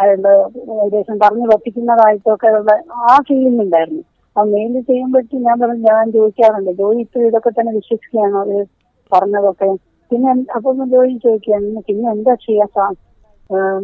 അയാളുടെ 0.00 0.34
ഏകദേശം 0.74 1.18
പറഞ്ഞു 1.18 1.46
പറ്റിക്കുന്നതായിട്ടൊക്കെ 1.46 2.46
ഉള്ള 2.46 2.72
ആ 3.10 3.16
ഫീലിംഗ് 3.28 3.62
ഉണ്ടായിരുന്നു. 3.62 4.02
ആ 4.36 4.42
മെയിൽ 4.42 4.80
ചെയ്യുമ്പോഴത്തേക്കും 4.80 5.42
ഞാൻ 5.42 5.60
പറഞ്ഞു 5.60 5.82
ഞാൻ 5.88 6.12
ചോദിക്കാറുണ്ട്. 6.12 6.70
ജോലി 6.70 7.00
ഇപ്പോഴും 7.00 7.26
ഇതൊക്കെ 7.26 7.50
തന്നെ 7.50 7.72
വിശ്വസിക്കുകയാണോ? 7.72 8.40
അവർ 8.40 8.66
പറഞ്ഞതൊക്കെ 9.12 9.89
പിന്നെ 10.10 10.30
അപ്പൊ 10.56 10.70
ജോലി 10.92 11.14
ചോദിക്കുകയാണ് 11.24 11.82
പിന്നെ 11.88 12.06
എന്താ 12.10 12.34
ചെയ്യാ 12.46 12.66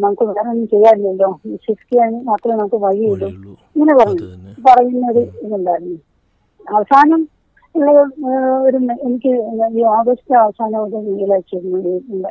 നമുക്ക് 0.03 0.25
വേറെ 0.29 0.49
ഒന്നും 0.51 0.67
ചെയ്യാനില്ലല്ലോ 0.73 1.29
വിശ്വസിക്കാൻ 1.53 2.11
മാത്രമേ 2.29 2.57
നമുക്ക് 2.59 2.79
വഴിയുള്ളൂ. 2.85 3.29
ഇങ്ങനെ 3.77 3.95
പറഞ്ഞു. 4.01 4.27
പറയുന്ന 4.67 5.07
ഒരു 5.13 5.23
ഇതുണ്ടായിരുന്നു. 5.45 5.97
അവസാനം 6.67 7.23
ഒരു 8.67 8.79
എനിക്ക് 9.07 9.33
ഈ 9.79 9.83
ഓഗസ്റ്റ് 9.97 10.35
അവസാനം 10.43 10.79
ഒരു 10.85 10.99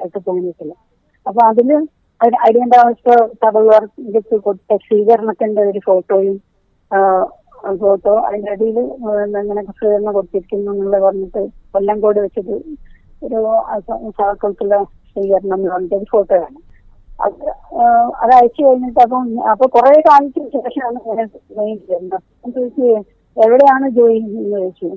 എട്ട് 0.05 0.19
തോന്നിയിട്ടില്ല. 0.27 0.73
അപ്പൊ 1.25 1.41
അതിൽ 1.51 1.69
അടിയന്റെ 2.45 2.77
അവസ്ഥ 2.77 3.09
തടവുകാർക്ക് 3.43 4.37
കൊടുത്ത 4.45 4.77
സ്വീകരണത്തിന്റെ 4.85 5.61
ഒരു 5.71 5.79
ഫോട്ടോയും 5.87 6.35
ഫോട്ടോ 7.81 8.13
അതിന്റെ 8.25 8.49
അടിയിൽ 8.51 8.77
ഇങ്ങനെ 9.39 9.61
സ്വീകരണം 9.69 10.11
കൊടുത്തിരിക്കുന്നു 10.17 10.69
എന്നുള്ള 10.73 10.97
പറഞ്ഞിട്ട് 11.05 11.41
കൊല്ലംകോട് 11.73 12.19
വെച്ചിട്ട് 12.25 12.57
ഒരു 13.25 13.39
സാക്കൾക്കുള്ള 14.17 14.75
സ്വീകരണം 15.09 15.59
പറഞ്ഞിട്ട് 15.65 15.95
ഒരു 15.95 16.07
ഫോട്ടോയാണ് 16.11 16.59
അത് 17.19 17.35
ആഹ് 17.81 18.09
അത് 18.23 18.31
അയച്ചു 18.37 18.61
കഴിഞ്ഞിട്ട് 18.63 18.99
അപ്പം 18.99 19.27
അപ്പൊ 19.51 19.65
കുറെ 19.75 19.91
കാലത്തിന് 20.07 20.47
ശേഷമാണ് 20.55 20.99
ഞാൻ 21.09 21.27
ജോയിൻ 21.55 21.77
ചെയ്യുന്നത് 21.83 22.15
അപ്പം 22.15 22.51
ചോദിച്ചു 22.55 22.87
എവിടെയാണ് 23.37 23.87
ജോയി? 23.89 24.19
എന്ന് 24.31 24.49
ചോദിച്ചു. 24.55 24.89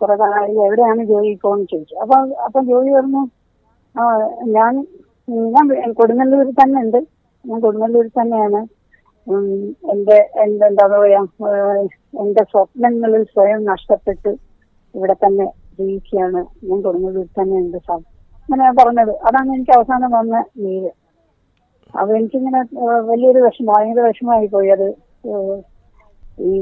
കുറെ 0.00 0.14
കാലമായി 0.16 0.56
എവിടെയാണ് 0.66 1.02
ജോയി 1.04 1.30
ഇപ്പോൾ? 1.30 1.58
ചോദിച്ചു. 1.72 1.94
അപ്പൊ 2.02 2.16
അപ്പൊ 2.46 2.60
ജോയി 2.62 2.90
പറഞ്ഞു 2.96 3.22
ആ 3.94 4.04
ഞാൻ 4.56 4.72
ഞാൻ 5.54 5.66
കൊടുങ്ങല്ലൂരിൽ 5.92 6.54
തന്നെ 6.60 6.78
ഉണ്ട്. 6.82 6.98
ഞാൻ 7.44 7.58
കൊടുങ്ങല്ലൂരിൽ 7.60 8.12
തന്നെയാണ്. 8.18 8.60
എന്റെ 9.92 10.18
എന്റെ 10.42 10.64
എന്താ 10.66 10.84
പറയാ 10.92 11.20
എന്റെ 12.22 12.42
സ്വപ്നങ്ങളിൽ 12.50 13.22
സ്വയം 13.32 13.60
നഷ്ടപ്പെട്ട് 13.64 14.32
ഇവിടെ 14.94 15.16
തന്നെ 15.24 15.46
ജീവിക്കുകയാണ് 15.78 16.40
ഞാൻ 16.68 16.78
തുടങ്ങിയത്. 16.86 17.20
തന്നെ 17.38 17.56
ഉണ്ട് 17.64 17.78
സാർ 17.86 18.00
അങ്ങനെ 18.42 18.62
ഞാൻ 18.66 18.76
പറഞ്ഞത്. 18.80 19.12
അതാണ് 19.28 19.48
എനിക്ക് 19.56 19.72
അവസാനം 19.76 20.10
വന്ന 20.18 20.42
നീര്. 20.64 20.90
അപ്പൊ 21.94 22.10
എനിക്കിങ്ങനെ 22.18 22.60
വലിയൊരു 23.10 23.40
വിഷമം 23.46 23.68
ഭയങ്കര 23.72 24.04
വിഷമമായി 24.08 24.48
പോയി. 24.54 24.68
അത് 24.76 24.88
ഈ 26.48 26.52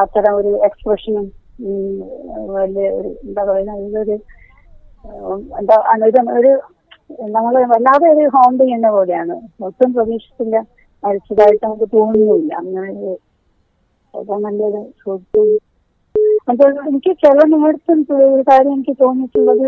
അത്തരം 0.00 0.34
ഒരു 0.40 0.52
എക്സ്പ്രഷനും 0.68 1.26
വലിയ 2.56 2.86
ഒരു 2.98 3.10
എന്താ 3.24 3.42
പറയുക 3.48 3.74
ഇതൊരു 3.88 4.16
എന്താ 5.60 5.76
ഇത് 6.10 6.20
ഒരു 6.38 6.52
നമ്മൾ 7.34 7.54
വല്ലാതെ 7.72 8.06
ഒരു 8.14 8.24
ഹോം 8.34 8.52
ചെയ്യുന്ന 8.60 8.88
പോലെയാണ്. 8.96 9.34
ഒട്ടും 9.68 9.90
പ്രതീക്ഷിച്ചില്ല. 9.96 10.56
മരിച്ചതായിട്ട് 11.02 11.62
നമുക്ക് 11.66 11.88
തോന്നുന്നില്ല 11.96 12.52
അങ്ങനെ 12.62 12.86
ഒരു 14.14 14.38
നല്ലൊരു 14.44 14.80
സുഹൃത്തും 15.00 15.48
അപ്പോൾ 16.48 16.70
എനിക്ക് 16.88 17.12
ചില 17.24 17.38
നേരത്തും 17.54 17.98
ഒരു 18.34 18.42
കാര്യം 18.50 18.72
എനിക്ക് 18.76 18.94
തോന്നിയിട്ടുള്ളത് 19.02 19.66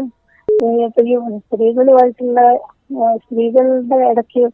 സ്ത്രീകളുമായിട്ടുള്ള 1.46 2.40
സ്ത്രീകളുടെ 3.22 3.98
ഇടയ്ക്ക് 4.10 4.44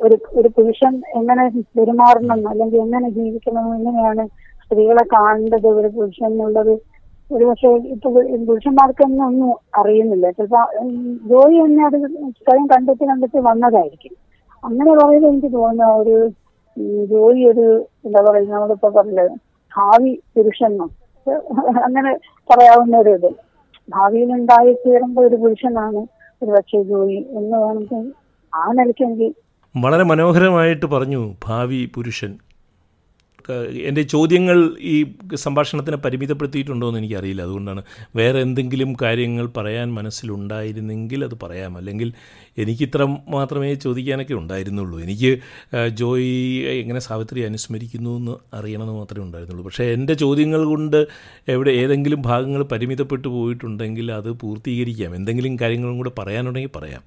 ഒരു 0.00 0.16
ഒരു 0.38 0.48
പുരുഷൻ 0.56 0.94
എങ്ങനെ 1.18 1.44
പെരുമാറണം 1.76 2.40
അല്ലെങ്കിൽ 2.50 2.78
എങ്ങനെ 2.86 3.08
ജീവിക്കണം 3.18 3.66
എങ്ങനെയാണ് 3.76 4.24
സ്ത്രീകളെ 4.64 5.04
കാണേണ്ടത് 5.14 5.68
ഒരു 5.80 5.90
പുരുഷൻ 5.96 6.26
എന്നുള്ളത്. 6.30 6.74
ഒരു 7.30 7.44
പക്ഷേ 7.48 7.68
ഇപ്പൊ 7.94 8.08
പുരുഷന്മാർക്കൊന്നും 8.48 9.24
ഒന്നും 9.26 9.50
അറിയുന്നില്ല. 9.80 10.26
ചിലപ്പോ 10.36 10.62
ജോലി 11.30 11.56
തന്നെ 11.60 11.84
അത് 11.88 11.96
സ്വയം 12.44 12.66
കണ്ടെത്തി 12.72 13.04
കണ്ടെത്തി 13.10 13.40
വന്നതായിരിക്കും. 13.48 14.14
അങ്ങനെ 14.62 14.90
പറയുന്നത് 15.00 15.30
എനിക്ക് 15.32 15.50
തോന്നുന്ന 15.56 15.86
ഒരു 16.02 16.16
ജോലി 17.12 17.42
ഒരു 17.52 17.66
എന്താ 18.06 18.20
പറയുക 18.26 18.52
നമ്മളിപ്പോ 18.54 18.88
പറഞ്ഞത് 18.98 19.32
ഭാവി 19.76 20.12
പുരുഷനും 20.36 20.90
അങ്ങനെ 21.84 22.12
പറയാവുന്ന 22.50 22.96
ഒരു 22.98 23.10
ഇത്. 23.10 23.30
ഭാവിയിൽ 23.88 24.32
ഉണ്ടായി 24.32 24.72
തീരുമ്പോ 24.72 25.22
ഒരു 25.22 25.36
പുരുഷനാണ് 25.36 26.00
ഒരു 26.42 26.50
പക്ഷേ 26.50 26.82
ജോലി 26.82 27.18
എന്ന് 27.30 27.56
വേണമെങ്കിൽ 27.56 28.12
ആ 28.52 28.72
നിലയ്ക്കെങ്കിൽ 28.72 29.30
വളരെ 29.74 30.04
മനോഹരമായിട്ട് 30.04 30.86
പറഞ്ഞു 30.86 31.34
ഭാവി 31.44 31.90
പുരുഷൻ. 31.94 32.32
എന്റെ 33.86 34.02
ചോദ്യങ്ങൾ 34.02 34.58
ഈ 34.80 35.14
സംഭാഷണത്തിനെ 35.34 35.96
പരിമിതപ്പെടുത്തിയിട്ടുണ്ടോ 35.96 36.88
എന്ന് 36.88 36.98
എനിക്കറിയില്ല. 36.98 37.42
അതുകൊണ്ടാണ് 37.42 37.82
വേറെ 38.16 38.38
എന്തെങ്കിലും 38.40 38.96
കാര്യങ്ങൾ 39.02 39.46
പറയാൻ 39.56 39.94
മനസ്സിലുണ്ടായിരുന്നെങ്കിൽ 39.94 41.24
അത് 41.24 41.36
പറയാം. 41.42 41.76
അല്ലെങ്കിൽ 41.76 42.12
എനിക്ക് 42.58 42.82
ഇത്ര 42.82 43.02
മാത്രമേ 43.28 43.74
ചോദിക്കാനൊക്കെ 43.74 44.34
ഉണ്ടായിരുന്നുള്ളൂ. 44.34 45.00
എനിക്ക് 45.00 45.38
ജോയി 45.88 46.34
എങ്ങനെ 46.82 47.00
സാവിത്രി 47.00 47.40
അനുസ്മരിക്കുന്നു 47.40 48.16
എന്ന് 48.18 48.32
അറിയണമെന്ന് 48.56 48.94
മാത്രമേ 48.94 49.24
ഉണ്ടായിരുന്നുള്ളൂ. 49.26 49.64
പക്ഷേ 49.64 49.84
എന്റെ 49.84 50.14
ചോദ്യങ്ങൾ 50.14 50.64
കൊണ്ട് 50.64 51.06
എവിടെ 51.48 51.70
ഏതെങ്കിലും 51.70 52.22
ഭാഗങ്ങൾ 52.22 52.62
പരിമിതപ്പെട്ടു 52.62 53.28
പോയിട്ടുണ്ടെങ്കിൽ 53.28 54.12
അത് 54.12 54.30
പൂർത്തീകരിക്കാം. 54.30 55.14
എന്തെങ്കിലും 55.16 55.56
കാര്യങ്ങളും 55.60 55.96
കൂടെ 55.96 56.12
പറയാനുണ്ടെങ്കിൽ 56.18 56.70
പറയാം. 56.76 57.02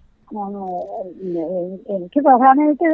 എനിക്ക് 1.96 2.20
പറയാനായിട്ട് 2.28 2.90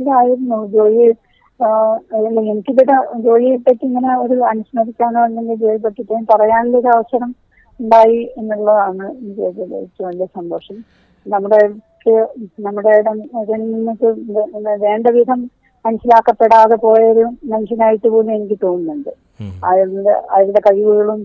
ഇതായിരുന്നു. 0.00 0.66
ജോലി 0.72 1.12
എനിക്കിവിടെ 1.60 2.96
ജോലിയെ 3.20 3.56
പറ്റി 3.56 3.84
ഇങ്ങനെ 3.86 4.16
ഒരു 4.16 4.36
അനുസ്മരിക്കാനോ 4.44 5.20
അല്ലെങ്കിൽ 5.22 5.54
ജോലിയെ 5.54 5.76
പറ്റിയിട്ട് 5.76 6.32
പറയാനുള്ള 6.32 6.78
ഒരു 6.78 6.88
അവസരം 6.88 7.30
ഉണ്ടായി 7.80 8.20
എന്നുള്ളതാണ് 8.38 9.06
എനിക്ക് 9.10 9.42
ഏറ്റവും 9.42 10.08
വലിയ 10.08 10.26
സന്തോഷം 10.26 10.76
നമ്മുടെ 11.26 11.60
നമ്മുടെ 12.58 12.92
നിന്നൊക്കെ 13.64 14.10
വേണ്ട 14.76 15.06
വിധം 15.08 15.40
മനസ്സിലാക്കപ്പെടാതെ 15.84 16.74
പോയൊരു 16.74 17.24
മനുഷ്യനായിട്ട് 17.44 18.08
പോലും 18.08 18.32
എനിക്ക് 18.34 18.56
തോന്നുന്നുണ്ട്. 18.62 19.12
അയാളുടെ 19.64 20.10
അയാളുടെ 20.10 20.60
കഴിവുകളും 20.66 21.20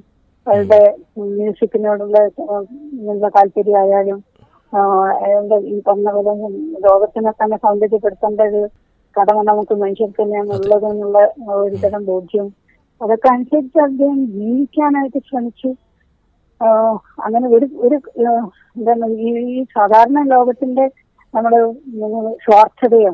അയാളുടെ 0.47 0.79
മ്യൂസിക്കിനോടുള്ള 1.17 2.17
താല്പര്യമായാലും 3.29 4.23
അയാളുടെ 5.23 5.55
ഈ 5.55 5.81
പറഞ്ഞ 5.87 6.11
പോലെ 6.11 6.33
ലോകത്തിനെ 6.79 7.31
തന്നെ 7.31 7.57
സൗന്ദര്യപ്പെടുത്തേണ്ട 7.57 8.41
ഒരു 8.41 8.61
കടമ 9.17 9.41
നമുക്ക് 9.49 9.75
മനുഷ്യർക്ക് 9.81 10.19
തന്നെയാണുള്ളത് 10.21 10.85
എന്നുള്ള 10.91 11.19
ഒരു 11.63 11.75
തരം 11.83 12.05
ബോധ്യം. 12.05 12.47
അതൊക്കെ 13.01 13.27
അനുസരിച്ച് 13.33 13.79
അദ്ദേഹം 13.87 14.19
ജീവിക്കാനായിട്ട് 14.35 15.19
ശ്രമിച്ചു. 15.29 15.69
അങ്ങനെ 17.25 17.47
ഒരു 17.55 17.67
ഒരു 17.85 17.97
എന്താണ് 18.77 19.07
ഈ 19.49 19.63
സാധാരണ 19.75 20.19
ലോകത്തിന്റെ 20.33 20.85
നമ്മുടെ 21.33 21.59
സ്വാർത്ഥതയോ 22.45 23.13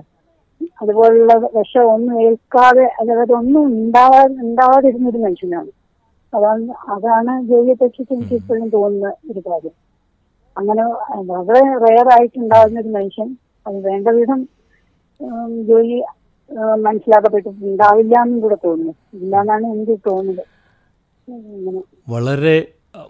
അതുപോലുള്ള 0.82 1.34
വിഷം 1.56 1.86
ഒന്നും 1.94 2.16
ഏൽക്കാതെ 2.26 2.86
അതായത് 3.02 3.34
ഒന്നും 3.42 3.62
ഉണ്ടാവാ 3.68 4.20
ഉണ്ടാവാതിരുന്നൊരു 4.44 5.20
മനുഷ്യനാണ്. 5.26 5.72
അതാണ് 6.34 6.66
അതാണ് 6.96 7.32
ജോലിയെ 7.50 7.76
പറ്റിയിട്ട് 7.82 8.14
എനിക്ക് 8.18 8.36
ഇപ്പോഴും 8.42 8.68
തോന്നുന്ന 8.76 9.10
ഒരു 9.32 9.42
കാര്യം. 9.48 9.76
അങ്ങനെ 10.58 10.84
വളരെ 11.32 11.62
റെയർ 11.86 12.08
ആയിട്ടുണ്ടാകുന്ന 12.16 12.80
ഒരു 12.84 12.92
മനുഷ്യൻ. 12.98 13.30
അത് 13.68 13.78
വേണ്ട 13.88 14.08
വിധം 14.20 14.40
ജോലി 15.70 15.98
മനസ്സിലാക്കപ്പെട്ടിട്ടുണ്ടാവില്ല 16.80 18.16
എന്നും 18.22 18.40
കൂടെ 18.40 18.58
തോന്നുന്നു. 18.66 18.94
ഇല്ലാന്നാണ് 19.14 19.66
എനിക്ക് 19.66 19.96
തോന്നുന്നത്. 20.08 20.46
വളരെ 22.10 22.56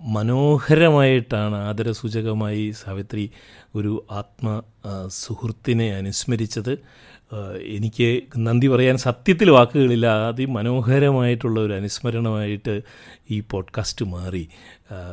മനോഹരമായിട്ടാണ് 0.02 1.56
ആദരസൂചകമായി 1.56 2.66
സാവിത്രി 2.72 3.32
ഒരു 3.76 4.06
ആത്മ 4.12 4.62
സുഹൃത്തിനെ 5.08 5.88
അനുസ്മരിച്ചത്. 5.96 6.74
എനിക്ക് 7.76 8.24
നന്ദി 8.38 8.68
പറയാൻ 8.68 8.98
സത്യത്തിൽ 8.98 9.50
വാക്കുകളില്ല. 9.52 10.08
അതിമനോഹരമായിട്ടുള്ള 10.08 11.60
ഒരു 11.60 11.74
അനുസ്മരണമായിട്ട് 11.74 12.82
ഈ 13.32 13.40
പോഡ്കാസ്റ്റ് 13.52 14.06
മാറി. 14.06 14.48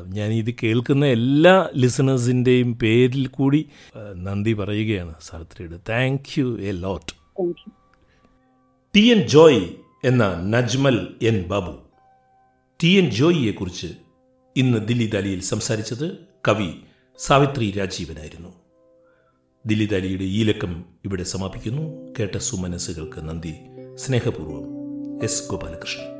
ഞാൻ 0.06 0.30
ഇത് 0.32 0.50
കേൾക്കുന്ന 0.62 1.06
എല്ലാ 1.06 1.68
ലിസണേഴ്സിന്റെയും 1.76 2.74
പേരിൽ 2.74 3.26
കൂടി 3.26 3.68
നന്ദി 4.14 4.52
പറയുകയാണ് 4.52 5.14
സാവിത്രിയുടെ. 5.22 5.78
Thank 5.88 6.38
you 6.38 6.58
a 6.60 6.72
lot 6.72 7.12
T 8.96 9.04
N 9.12 9.20
Joy 9.28 9.62
എന്ന 10.04 10.24
Najmal 10.54 10.98
N 11.22 11.44
Babu. 11.48 11.74
T 12.82 12.88
N 12.88 13.10
ജോയിയെക്കുറിച്ച് 13.10 13.86
ഇന്ന് 14.56 14.78
ദില്ലി 14.88 15.06
ദാലിയിൽ 15.06 15.40
സംസാരിച്ചത് 15.40 16.06
കവി 16.48 16.70
സാവിത്രി 17.18 17.70
രാജീവനായിരുന്നു. 17.70 18.48
ദില്ലി 19.68 19.86
ദാലിയുടെ 19.86 20.24
ഈ 20.24 20.42
ലക്കം 20.42 20.84
ഇവിടെ 21.04 21.22
സമാപിക്കുന്നു. 21.22 22.12
കേട്ട 22.18 22.36
സുമനസ്സുകൾക്ക് 22.36 23.20
നന്ദി. 23.20 23.54
സ്നേഹപൂർവം 23.94 24.64
എസ് 25.22 25.50
ഗോപാലകൃഷ്ണൻ. 25.50 26.17